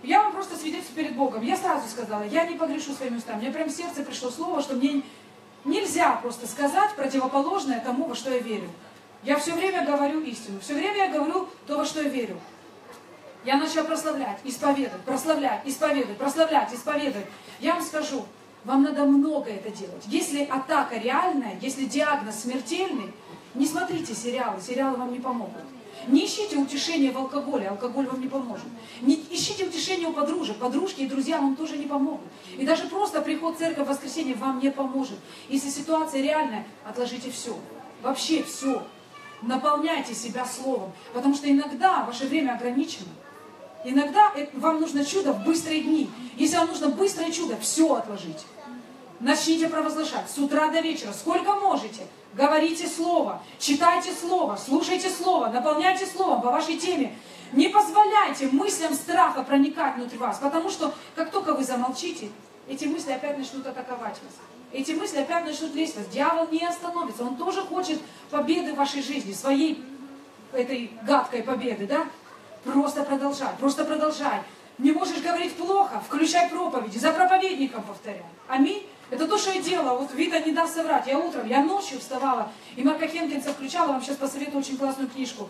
Я 0.03 0.23
вам 0.23 0.31
просто 0.33 0.55
свидетельствую 0.55 1.05
перед 1.05 1.17
Богом. 1.17 1.41
Я 1.43 1.57
сразу 1.57 1.87
сказала, 1.89 2.23
я 2.23 2.45
не 2.45 2.55
погрешу 2.55 2.93
своими 2.93 3.17
устами. 3.17 3.41
Мне 3.41 3.51
прям 3.51 3.67
в 3.67 3.71
сердце 3.71 4.03
пришло 4.03 4.29
слово, 4.29 4.61
что 4.61 4.75
мне 4.75 5.01
нельзя 5.65 6.13
просто 6.21 6.47
сказать 6.47 6.95
противоположное 6.95 7.81
тому, 7.81 8.05
во 8.05 8.15
что 8.15 8.31
я 8.31 8.39
верю. 8.39 8.69
Я 9.23 9.37
все 9.37 9.53
время 9.53 9.85
говорю 9.85 10.21
истину. 10.21 10.59
Все 10.61 10.73
время 10.73 11.05
я 11.05 11.09
говорю 11.09 11.47
то, 11.67 11.77
во 11.77 11.85
что 11.85 12.01
я 12.01 12.09
верю. 12.09 12.37
Я 13.45 13.57
начала 13.57 13.83
прославлять, 13.83 14.39
исповедовать, 14.43 15.01
прославлять, 15.01 15.61
исповедовать, 15.65 16.17
прославлять, 16.17 16.73
исповедовать. 16.73 17.27
Я 17.59 17.73
вам 17.73 17.83
скажу, 17.83 18.25
вам 18.63 18.83
надо 18.83 19.03
много 19.03 19.49
это 19.49 19.69
делать. 19.69 20.03
Если 20.07 20.45
атака 20.45 20.97
реальная, 20.97 21.57
если 21.61 21.85
диагноз 21.85 22.41
смертельный, 22.41 23.11
не 23.53 23.65
смотрите 23.65 24.15
сериалы, 24.15 24.61
сериалы 24.61 24.97
вам 24.97 25.11
не 25.11 25.19
помогут. 25.19 25.63
Не 26.07 26.25
ищите 26.25 26.57
утешения 26.57 27.11
в 27.11 27.17
алкоголе, 27.17 27.67
алкоголь 27.67 28.07
вам 28.07 28.19
не 28.19 28.27
поможет. 28.27 28.65
Не 29.01 29.15
ищите 29.29 29.65
утешения 29.65 30.07
у 30.07 30.13
подружек, 30.13 30.57
подружки 30.57 31.01
и 31.01 31.07
друзья 31.07 31.37
вам 31.37 31.55
тоже 31.55 31.77
не 31.77 31.85
помогут. 31.85 32.27
И 32.57 32.65
даже 32.65 32.87
просто 32.87 33.21
приход 33.21 33.55
в 33.55 33.59
церковь 33.59 33.85
в 33.85 33.89
воскресенье 33.89 34.35
вам 34.35 34.59
не 34.59 34.71
поможет. 34.71 35.17
Если 35.49 35.69
ситуация 35.69 36.21
реальная, 36.21 36.65
отложите 36.85 37.31
все. 37.31 37.57
Вообще 38.01 38.43
все. 38.43 38.83
Наполняйте 39.41 40.13
себя 40.13 40.45
словом. 40.45 40.91
Потому 41.13 41.35
что 41.35 41.49
иногда 41.49 42.03
ваше 42.03 42.27
время 42.27 42.53
ограничено. 42.53 43.09
Иногда 43.83 44.31
вам 44.53 44.79
нужно 44.79 45.03
чудо 45.05 45.33
в 45.33 45.43
быстрые 45.43 45.81
дни. 45.81 46.09
Если 46.37 46.55
вам 46.55 46.67
нужно 46.67 46.89
быстрое 46.89 47.31
чудо, 47.31 47.57
все 47.57 47.93
отложите. 47.93 48.45
Начните 49.19 49.69
провозглашать 49.69 50.29
с 50.29 50.37
утра 50.37 50.69
до 50.69 50.79
вечера, 50.79 51.11
сколько 51.13 51.53
можете. 51.55 52.07
Говорите 52.33 52.87
Слово, 52.87 53.41
читайте 53.59 54.11
Слово, 54.11 54.57
слушайте 54.57 55.09
Слово, 55.09 55.47
наполняйте 55.47 56.05
Словом 56.05 56.41
по 56.41 56.49
вашей 56.49 56.77
теме. 56.77 57.15
Не 57.51 57.69
позволяйте 57.69 58.47
мыслям 58.47 58.93
страха 58.95 59.43
проникать 59.43 59.95
внутрь 59.95 60.17
вас, 60.17 60.39
потому 60.39 60.69
что 60.71 60.93
как 61.15 61.29
только 61.29 61.53
вы 61.53 61.63
замолчите, 61.63 62.29
эти 62.67 62.85
мысли 62.85 63.11
опять 63.11 63.37
начнут 63.37 63.67
атаковать 63.67 64.15
вас. 64.23 64.33
Эти 64.71 64.91
мысли 64.93 65.19
опять 65.19 65.45
начнут 65.45 65.75
лезть 65.75 65.95
вас. 65.95 66.07
Дьявол 66.07 66.47
не 66.49 66.65
остановится, 66.65 67.23
он 67.23 67.35
тоже 67.37 67.61
хочет 67.61 68.01
победы 68.31 68.73
в 68.73 68.77
вашей 68.77 69.03
жизни, 69.03 69.33
своей 69.33 69.83
этой 70.51 70.91
гадкой 71.03 71.43
победы, 71.43 71.85
да? 71.85 72.07
Просто 72.63 73.03
продолжай, 73.03 73.49
просто 73.59 73.83
продолжай. 73.83 74.41
Не 74.77 74.91
можешь 74.91 75.21
говорить 75.21 75.55
плохо, 75.55 76.01
включай 76.07 76.49
проповеди, 76.49 76.97
за 76.97 77.11
проповедником 77.11 77.83
повторяй. 77.83 78.25
Аминь. 78.47 78.87
Это 79.09 79.27
то, 79.27 79.37
что 79.37 79.51
я 79.51 79.61
делала. 79.61 79.97
Вот 79.99 80.13
Вита 80.13 80.39
не 80.39 80.51
даст 80.51 80.73
соврать. 80.73 81.05
Я 81.05 81.19
утром, 81.19 81.47
я 81.47 81.63
ночью 81.63 81.99
вставала, 81.99 82.51
и 82.75 82.83
Марка 82.83 83.07
Хенкинса 83.07 83.53
включала, 83.53 83.87
вам 83.89 84.01
сейчас 84.01 84.15
посоветую 84.17 84.59
очень 84.59 84.77
классную 84.77 85.09
книжку. 85.09 85.49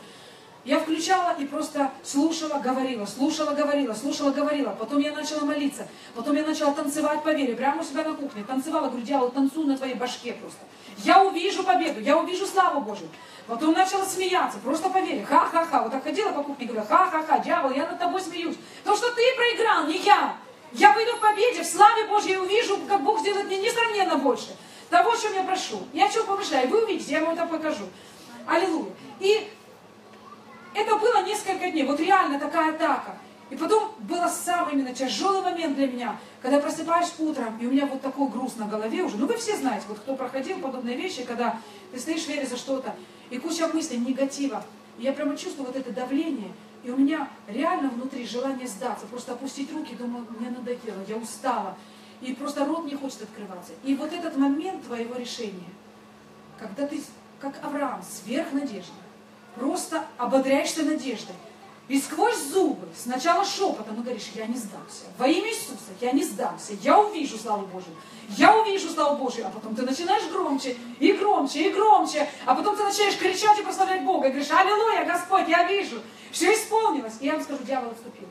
Я 0.66 0.80
включала 0.80 1.36
и 1.38 1.46
просто 1.46 1.92
слушала, 2.04 2.60
говорила, 2.60 3.06
слушала, 3.06 3.52
говорила, 3.52 3.94
слушала, 3.94 4.32
говорила. 4.32 4.70
Потом 4.72 5.00
я 5.00 5.12
начала 5.12 5.42
молиться. 5.42 5.88
Потом 6.16 6.38
я 6.38 6.46
начала 6.46 6.74
танцевать 6.74 7.22
по 7.22 7.34
вере, 7.34 7.54
прямо 7.54 7.82
у 7.82 7.84
себя 7.84 8.04
на 8.04 8.14
кухне. 8.14 8.46
Танцевала, 8.48 8.88
говорю, 8.88 9.06
дьявол, 9.06 9.30
танцую 9.32 9.68
на 9.68 9.78
твоей 9.78 9.96
башке 9.96 10.34
просто. 10.34 10.60
Я 11.00 11.22
увижу 11.22 11.64
победу, 11.64 12.00
я 12.00 12.18
увижу 12.18 12.46
славу 12.46 12.80
Божию. 12.80 13.10
Потом 13.46 13.74
начала 13.74 14.06
смеяться, 14.06 14.58
просто 14.60 14.90
по 14.90 15.00
вере. 15.00 15.26
Ха-ха-ха. 15.26 15.84
Вот 15.84 15.92
так 15.92 16.04
ходила 16.04 16.32
по 16.32 16.44
кухне, 16.44 16.68
говорю, 16.68 16.86
ха-ха-ха, 16.88 17.40
дьявол, 17.40 17.72
я 17.72 17.88
над 17.88 18.00
тобой 18.00 18.22
смеюсь. 18.22 18.56
То, 18.86 18.96
что 18.96 19.10
ты 19.12 19.22
проиграл, 19.36 19.88
не 19.88 19.98
я. 19.98 20.38
Я 20.72 20.94
выйду 20.94 21.12
в 21.18 21.20
победе, 21.20 21.62
в 21.62 21.68
славе 21.68 22.06
Божьей 22.08 22.38
увижу, 22.38 22.80
как 22.88 23.04
Бог 23.04 23.20
сделает 23.20 23.48
мне 23.48 23.58
несравненно 23.58 24.16
больше. 24.16 24.56
Того, 24.90 25.12
о 25.12 25.18
чем 25.18 25.34
я 25.34 25.44
прошу. 25.44 25.82
Я 25.92 26.06
о 26.06 26.10
чем 26.10 26.26
помышляю. 26.26 26.70
Вы 26.70 26.84
увидите, 26.86 27.12
я 27.12 27.22
вам 27.22 27.34
это 27.34 27.46
покажу. 27.46 27.84
Аллилуйя. 28.48 28.92
И 29.20 29.50
это 30.74 30.96
было 30.98 31.24
несколько 31.24 31.70
дней. 31.70 31.84
Вот 31.84 32.00
реально 32.00 32.40
такая 32.40 32.74
атака. 32.74 33.18
И 33.50 33.56
потом 33.56 33.94
был 34.00 34.28
самый 34.30 34.74
именно 34.74 34.94
тяжелый 34.94 35.42
момент 35.44 35.76
для 35.76 35.88
меня, 35.88 36.16
когда 36.42 36.58
я 36.58 36.64
просыпаюсь 36.64 37.14
утром, 37.20 37.56
и 37.60 37.68
у 37.68 37.72
меня 37.72 37.86
вот 37.86 38.02
такой 38.02 38.28
груз 38.28 38.56
на 38.56 38.66
голове 38.66 39.04
уже. 39.04 39.18
Ну, 39.18 39.28
вы 39.28 39.38
все 39.38 39.56
знаете, 39.56 39.86
вот 39.88 40.00
кто 40.00 40.16
проходил 40.16 40.60
подобные 40.60 40.98
вещи, 40.98 41.24
когда 41.24 41.60
ты 41.92 42.00
стоишь 42.00 42.28
вере 42.28 42.48
за 42.48 42.58
что-то, 42.58 42.96
и 43.30 43.38
куча 43.38 43.68
мыслей, 43.68 44.00
негатива. 44.00 44.64
И 44.98 45.04
я 45.04 45.14
прямо 45.14 45.38
чувствую 45.38 45.68
вот 45.68 45.76
это 45.76 45.92
давление. 45.92 46.52
И 46.84 46.90
у 46.90 46.98
меня 46.98 47.30
реально 47.48 47.90
внутри 47.90 48.26
желание 48.26 48.68
сдаться, 48.68 49.06
просто 49.06 49.34
опустить 49.34 49.72
руки, 49.72 49.94
думаю, 49.94 50.26
мне 50.40 50.50
надоело, 50.50 51.04
я 51.08 51.16
устала. 51.16 51.78
И 52.22 52.34
просто 52.34 52.66
рот 52.66 52.86
не 52.86 52.96
хочет 52.96 53.22
открываться. 53.22 53.74
И 53.84 53.96
вот 53.96 54.12
этот 54.14 54.36
момент 54.36 54.84
твоего 54.86 55.16
решения, 55.16 55.70
когда 56.58 56.88
ты, 56.88 57.04
как 57.40 57.64
Авраам, 57.64 58.02
сверх 58.02 58.52
надежды, 58.54 59.03
просто 59.56 60.06
ободряешься 60.18 60.84
надеждой, 60.84 61.36
и 61.90 62.00
сквозь 62.00 62.38
зубы, 62.38 62.88
сначала 62.98 63.44
шепотом, 63.44 64.00
и 64.00 64.04
говоришь, 64.04 64.32
я 64.36 64.48
не 64.48 64.56
сдамся. 64.56 65.04
Во 65.18 65.28
имя 65.28 65.50
Иисуса 65.50 65.92
я 66.00 66.12
не 66.14 66.24
сдамся. 66.24 66.74
Я 66.82 66.98
увижу 66.98 67.38
славу 67.38 67.66
Божию. 67.66 67.94
Я 68.30 68.58
увижу 68.58 68.90
славу 68.90 69.18
Божию. 69.18 69.48
А 69.48 69.50
потом 69.50 69.76
ты 69.76 69.82
начинаешь 69.82 70.24
громче, 70.32 70.78
и 71.00 71.12
громче, 71.12 71.68
и 71.68 71.74
громче. 71.74 72.30
А 72.46 72.56
потом 72.56 72.78
ты 72.78 72.84
начинаешь 72.84 73.18
кричать 73.18 73.60
и 73.60 73.64
прославлять 73.64 74.06
Бога. 74.06 74.28
И 74.28 74.32
говоришь, 74.32 74.50
аллилуйя, 74.50 75.04
Господь, 75.04 75.50
я 75.50 75.66
вижу. 75.66 76.02
Все 76.32 76.54
исполнилось. 76.54 77.16
И 77.20 77.26
я 77.26 77.34
вам 77.34 77.44
скажу, 77.44 77.64
дьявол 77.64 77.92
отступил. 77.92 78.30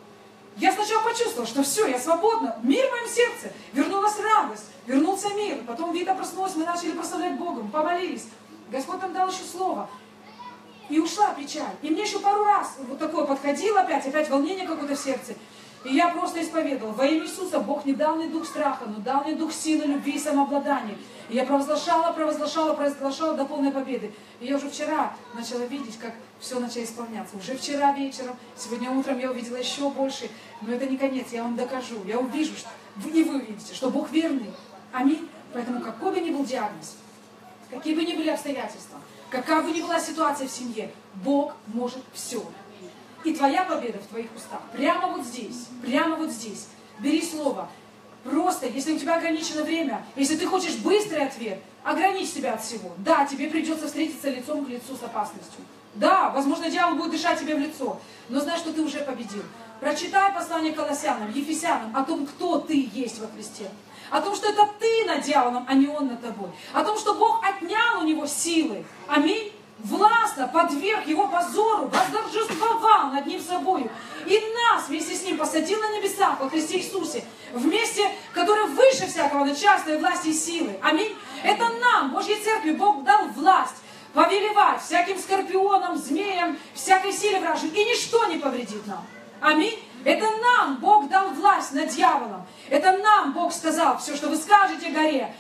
Я 0.57 0.73
сначала 0.73 1.03
почувствовала, 1.03 1.47
что 1.47 1.63
все, 1.63 1.87
я 1.87 1.99
свободна, 1.99 2.59
мир 2.63 2.87
в 2.87 2.91
моем 2.91 3.09
сердце, 3.09 3.55
вернулась 3.73 4.19
радость, 4.19 4.65
вернулся 4.87 5.29
мир. 5.35 5.63
Потом 5.67 5.93
Вита 5.93 6.15
проснулась, 6.15 6.57
мы 6.57 6.65
начали 6.65 6.93
прославлять 6.93 7.39
Богом, 7.39 7.71
помолились. 7.71 8.27
Господь 8.71 9.01
нам 9.01 9.13
дал 9.13 9.29
еще 9.29 9.45
слово. 9.51 9.89
И 10.93 10.99
ушла 10.99 11.33
печаль. 11.33 11.75
И 11.81 11.89
мне 11.89 12.03
еще 12.03 12.21
пару 12.21 12.45
раз 12.45 12.77
вот 12.87 12.99
такое 12.99 13.25
подходило 13.25 13.81
опять, 13.81 14.07
опять 14.07 14.29
волнение 14.29 14.67
какое-то 14.67 14.95
в 14.95 14.99
сердце. 14.99 15.33
И 15.85 15.95
я 15.95 16.09
просто 16.09 16.43
исповедовала. 16.43 16.93
Во 16.93 17.07
имя 17.07 17.25
Иисуса 17.25 17.61
Бог 17.61 17.87
не 17.87 17.95
дал 17.95 18.17
мне 18.17 18.27
дух 18.27 18.47
страха, 18.47 18.85
но 18.87 18.99
дал 18.99 19.25
мне 19.25 19.35
дух 19.35 19.55
силы, 19.55 19.87
любви 19.87 20.13
и 20.13 20.19
самообладания. 20.19 20.99
И 21.31 21.37
я 21.37 21.47
провозглашала, 21.47 22.13
провозглашала, 22.13 22.75
провозглашала 22.75 23.35
до 23.35 23.47
полной 23.47 23.73
победы. 23.73 24.13
И 24.39 24.47
я 24.49 24.57
уже 24.57 24.69
вчера 24.69 25.17
начала 25.33 25.63
видеть, 25.63 25.99
как 25.99 26.13
все 26.39 26.61
начало 26.61 26.85
исполняться. 26.85 27.39
Уже 27.39 27.57
вчера 27.57 27.93
вечером, 27.93 28.37
сегодня 28.55 28.91
утром 28.91 29.19
я 29.19 29.31
увидела 29.31 29.57
еще 29.57 29.89
больше. 29.89 30.29
Но 30.61 30.75
это 30.75 30.85
не 30.85 30.99
конец, 30.99 31.29
я 31.33 31.43
вам 31.43 31.57
докажу. 31.57 32.05
Я 32.05 32.19
увижу, 32.19 32.55
что 32.55 32.69
вы 32.97 33.13
не 33.13 33.23
вы 33.23 33.37
увидите, 33.37 33.75
что 33.75 33.89
Бог 33.89 34.11
верный. 34.11 34.53
Аминь. 34.93 35.27
Поэтому 35.55 35.81
какой 35.81 36.13
бы 36.13 36.21
ни 36.21 36.31
был 36.31 36.45
диагноз, 36.45 36.97
какие 37.71 37.95
бы 37.95 38.05
ни 38.05 38.15
были 38.15 38.29
обстоятельства, 38.29 39.01
какая 39.33 39.63
бы 39.63 39.73
ни 39.73 39.81
была 39.81 39.99
ситуация 39.99 40.47
в 40.47 40.53
семье, 40.53 40.93
Бог 41.15 41.55
может 41.67 42.03
все. 42.13 42.45
И 43.25 43.35
твоя 43.35 43.65
победа 43.65 43.99
в 43.99 44.07
твоих 44.07 44.27
устах. 44.37 44.61
Прямо 44.73 45.09
вот 45.09 45.25
здесь, 45.25 45.69
прямо 45.83 46.17
вот 46.17 46.31
здесь. 46.31 46.69
Бери 46.99 47.23
слово. 47.23 47.69
Просто, 48.25 48.67
если 48.67 48.93
у 48.93 48.99
тебя 48.99 49.17
ограничено 49.17 49.65
время, 49.65 50.05
если 50.15 50.37
ты 50.37 50.47
хочешь 50.47 50.77
быстрый 50.77 51.27
ответ, 51.27 51.61
ограничь 51.83 52.29
себя 52.29 52.55
от 52.55 52.63
всего. 52.63 52.93
Да, 52.99 53.25
тебе 53.25 53.49
придется 53.49 53.87
встретиться 53.87 54.31
лицом 54.31 54.65
к 54.65 54.69
лицу 54.69 54.97
с 54.97 55.03
опасностью. 55.03 55.65
Да, 55.95 56.31
возможно, 56.31 56.71
дьявол 56.71 56.97
будет 56.97 57.13
дышать 57.13 57.39
тебе 57.39 57.55
в 57.55 57.59
лицо, 57.59 58.01
но 58.29 58.41
знай, 58.41 58.59
что 58.59 58.73
ты 58.73 58.83
уже 58.83 59.01
победил. 59.01 59.43
Прочитай 59.81 60.33
послание 60.33 60.73
Колоссянам, 60.73 61.33
Ефесянам 61.33 61.95
о 61.97 62.05
том, 62.05 62.27
кто 62.27 62.61
ты 62.61 62.89
есть 62.93 63.19
во 63.19 63.27
Христе. 63.27 63.69
О 64.13 64.21
том, 64.21 64.37
что 64.37 64.49
это 64.49 64.69
ты 64.79 65.05
над 65.07 65.23
дьяволом, 65.23 65.65
а 65.67 65.75
не 65.75 65.89
он 65.89 66.07
над 66.07 66.21
тобой. 66.21 66.51
О 66.75 66.85
том, 66.85 66.99
что 66.99 67.15
Бог 67.15 67.43
отнял 67.43 68.01
у 68.01 68.05
него 68.05 68.27
силы. 68.27 68.85
Аминь 69.09 69.53
властно 69.79 70.47
подверг 70.49 71.07
его 71.07 71.27
позору, 71.29 71.89
возторжествовал 71.89 73.07
над 73.13 73.27
ним 73.27 73.41
собою. 73.41 73.91
И 74.27 74.41
нас 74.55 74.89
вместе 74.89 75.15
с 75.15 75.25
ним 75.25 75.39
посадил 75.39 75.81
на 75.81 75.97
небесах 75.97 76.39
во 76.41 76.49
Христе 76.49 76.79
Иисусе, 76.79 77.25
вместе, 77.53 78.09
который 78.33 78.67
выше 78.67 79.07
всякого 79.07 79.45
начальства 79.45 79.91
и 79.91 79.99
власти 79.99 80.29
и 80.29 80.33
силы. 80.33 80.79
Аминь. 80.83 81.17
Это 81.43 81.69
нам, 81.81 82.13
Божьей 82.13 82.41
Церкви, 82.41 82.73
Бог 82.73 83.03
дал 83.05 83.27
власть 83.29 83.77
повелевать 84.15 84.83
всяким 84.83 85.19
скорпионам, 85.19 85.97
змеям, 85.97 86.59
всякой 86.75 87.13
силе 87.13 87.41
вражьей, 87.41 87.71
и 87.71 87.85
ничто 87.85 88.27
не 88.27 88.37
повредит 88.37 88.87
нам. 88.87 89.05
Аминь. 89.41 89.79
Это 90.05 90.27
нам 90.41 90.77
Бог 90.77 91.09
дал 91.09 91.29
власть 91.31 91.73
над 91.73 91.89
дьяволом. 91.89 92.47
Это 92.69 92.99
нам 92.99 93.33
Бог 93.33 93.53
сказал, 93.53 93.99
все, 93.99 94.17
что 94.17 94.29
вы 94.29 94.37
скажете 94.37 94.91
горе, 94.91 95.35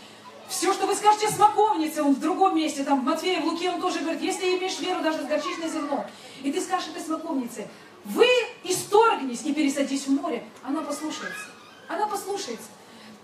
все, 0.48 0.72
что 0.72 0.87
вы 0.87 0.94
скажете 0.94 1.29
смоковнице, 1.29 2.03
он 2.03 2.14
в 2.14 2.20
другом 2.20 2.57
месте, 2.57 2.85
там 2.85 3.01
в 3.01 3.05
Матфея, 3.05 3.40
в 3.40 3.46
Луке, 3.46 3.70
он 3.70 3.81
тоже 3.81 4.01
говорит, 4.01 4.22
если 4.22 4.57
имеешь 4.57 4.79
веру 4.81 5.01
даже 5.01 5.22
с 5.22 5.27
горчичной 5.27 5.68
зерно, 5.68 6.05
и 6.42 6.53
ты 6.53 6.61
скажешь 6.61 6.88
этой 6.88 7.03
смоковнице, 7.03 7.68
вы 8.05 8.27
исторгнись 8.64 9.42
и 9.44 9.55
пересадись 9.55 10.07
в 10.07 10.11
море, 10.11 10.44
она 10.62 10.83
послушается. 10.83 11.46
Она 11.88 12.07
послушается. 12.07 12.68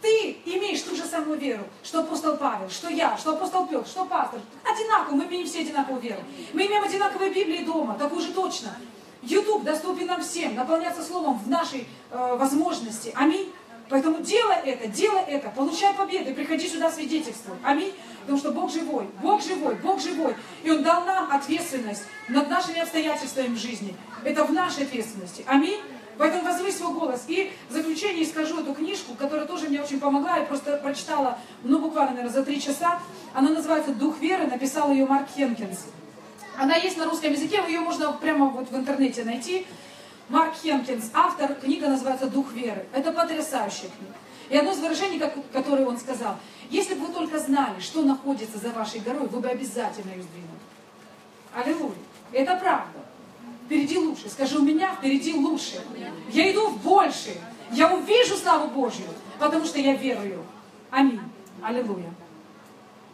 Ты 0.01 0.39
имеешь 0.45 0.81
ту 0.83 0.95
же 0.95 1.05
самую 1.05 1.39
веру, 1.39 1.65
что 1.83 2.01
апостол 2.01 2.37
Павел, 2.37 2.71
что 2.71 2.89
я, 2.89 3.17
что 3.19 3.33
апостол 3.33 3.67
Петр, 3.67 3.87
что 3.87 4.05
пастор. 4.05 4.41
Одинаково, 4.65 5.17
мы 5.17 5.25
имеем 5.25 5.47
все 5.47 5.61
одинаковую 5.61 6.01
веру. 6.01 6.21
Мы 6.53 6.67
имеем 6.67 6.85
одинаковые 6.85 7.33
Библии 7.33 7.65
дома, 7.65 7.97
такую 7.99 8.23
же 8.23 8.33
точно. 8.33 8.77
YouTube 9.23 9.65
доступен 9.65 10.07
нам 10.07 10.23
всем, 10.23 10.55
наполняться 10.55 11.03
Словом 11.03 11.39
в 11.39 11.49
нашей 11.49 11.87
э, 12.11 12.37
возможности. 12.37 13.13
Аминь. 13.15 13.53
Поэтому 13.89 14.21
делай 14.21 14.57
это, 14.65 14.87
делай 14.89 15.23
это, 15.23 15.49
получай 15.51 15.95
победы, 15.95 16.35
приходи 16.35 16.69
сюда 16.69 16.91
свидетельствуй. 16.91 17.57
Аминь. 17.63 17.93
Потому 18.21 18.39
что 18.39 18.53
Бог 18.53 18.71
живой, 18.71 19.07
Бог 19.23 19.43
живой, 19.43 19.75
Бог 19.77 20.01
живой. 20.01 20.35
И 20.63 20.71
Он 20.71 20.83
дал 20.83 21.05
нам 21.07 21.31
ответственность 21.33 22.03
над 22.29 22.51
нашими 22.51 22.81
обстоятельствами 22.81 23.55
в 23.55 23.59
жизни. 23.59 23.97
Это 24.25 24.45
в 24.45 24.53
нашей 24.53 24.85
ответственности. 24.85 25.45
Аминь. 25.47 25.81
Поэтому 26.19 26.45
возвысь 26.45 26.77
свой 26.77 26.93
голос. 26.93 27.25
И 27.29 27.51
в 27.71 27.73
заключение 27.73 28.27
скажу 28.27 28.61
эту 28.61 28.75
книжку, 28.75 29.15
которая 29.15 29.47
тоже 29.47 29.69
мне 29.69 29.81
очень 29.81 30.01
помогла. 30.01 30.37
Я 30.37 30.45
просто 30.45 30.77
прочитала, 30.77 31.39
ну, 31.63 31.79
буквально, 31.79 32.17
наверное, 32.17 32.35
за 32.35 32.45
три 32.45 32.61
часа. 32.61 32.99
Она 33.33 33.51
называется 33.51 33.93
«Дух 33.93 34.19
веры», 34.21 34.47
написал 34.47 34.91
ее 34.91 35.07
Марк 35.07 35.29
Хенкинс. 35.35 35.87
Она 36.59 36.75
есть 36.75 36.97
на 36.97 37.05
русском 37.05 37.31
языке, 37.33 37.63
ее 37.69 37.81
можно 37.81 38.13
прямо 38.13 38.47
вот 38.47 38.69
в 38.69 38.77
интернете 38.77 39.23
найти. 39.23 39.65
Марк 40.29 40.55
Хенкинс, 40.57 41.11
автор, 41.15 41.55
книга 41.55 41.89
называется 41.89 42.27
«Дух 42.27 42.53
веры». 42.53 42.85
Это 42.93 43.13
потрясающая 43.13 43.89
книга. 43.89 44.15
И 44.51 44.57
одно 44.57 44.73
из 44.73 44.79
выражений, 44.79 45.23
которое 45.53 45.87
он 45.87 45.99
сказал, 45.99 46.37
если 46.69 46.95
бы 46.95 47.07
вы 47.07 47.13
только 47.13 47.39
знали, 47.39 47.79
что 47.81 48.03
находится 48.03 48.59
за 48.59 48.71
вашей 48.71 49.01
горой, 49.01 49.29
вы 49.29 49.39
бы 49.39 49.49
обязательно 49.49 50.11
ее 50.11 50.23
сдвинули. 50.23 50.59
Аллилуйя. 51.55 51.95
Это 52.33 52.57
правда. 52.57 52.99
Впереди 53.67 53.97
лучше. 53.97 54.29
Скажи, 54.29 54.59
у 54.59 54.63
меня 54.63 54.95
впереди 54.97 55.35
лучше. 55.35 55.81
Я 56.33 56.51
иду 56.51 56.71
в 56.71 56.83
большее. 56.83 57.37
Я 57.71 57.95
увижу 57.95 58.37
славу 58.37 58.69
Божью, 58.69 59.07
потому 59.39 59.65
что 59.65 59.79
я 59.79 59.95
верую. 59.95 60.45
Аминь. 60.91 61.21
Аллилуйя. 61.63 62.13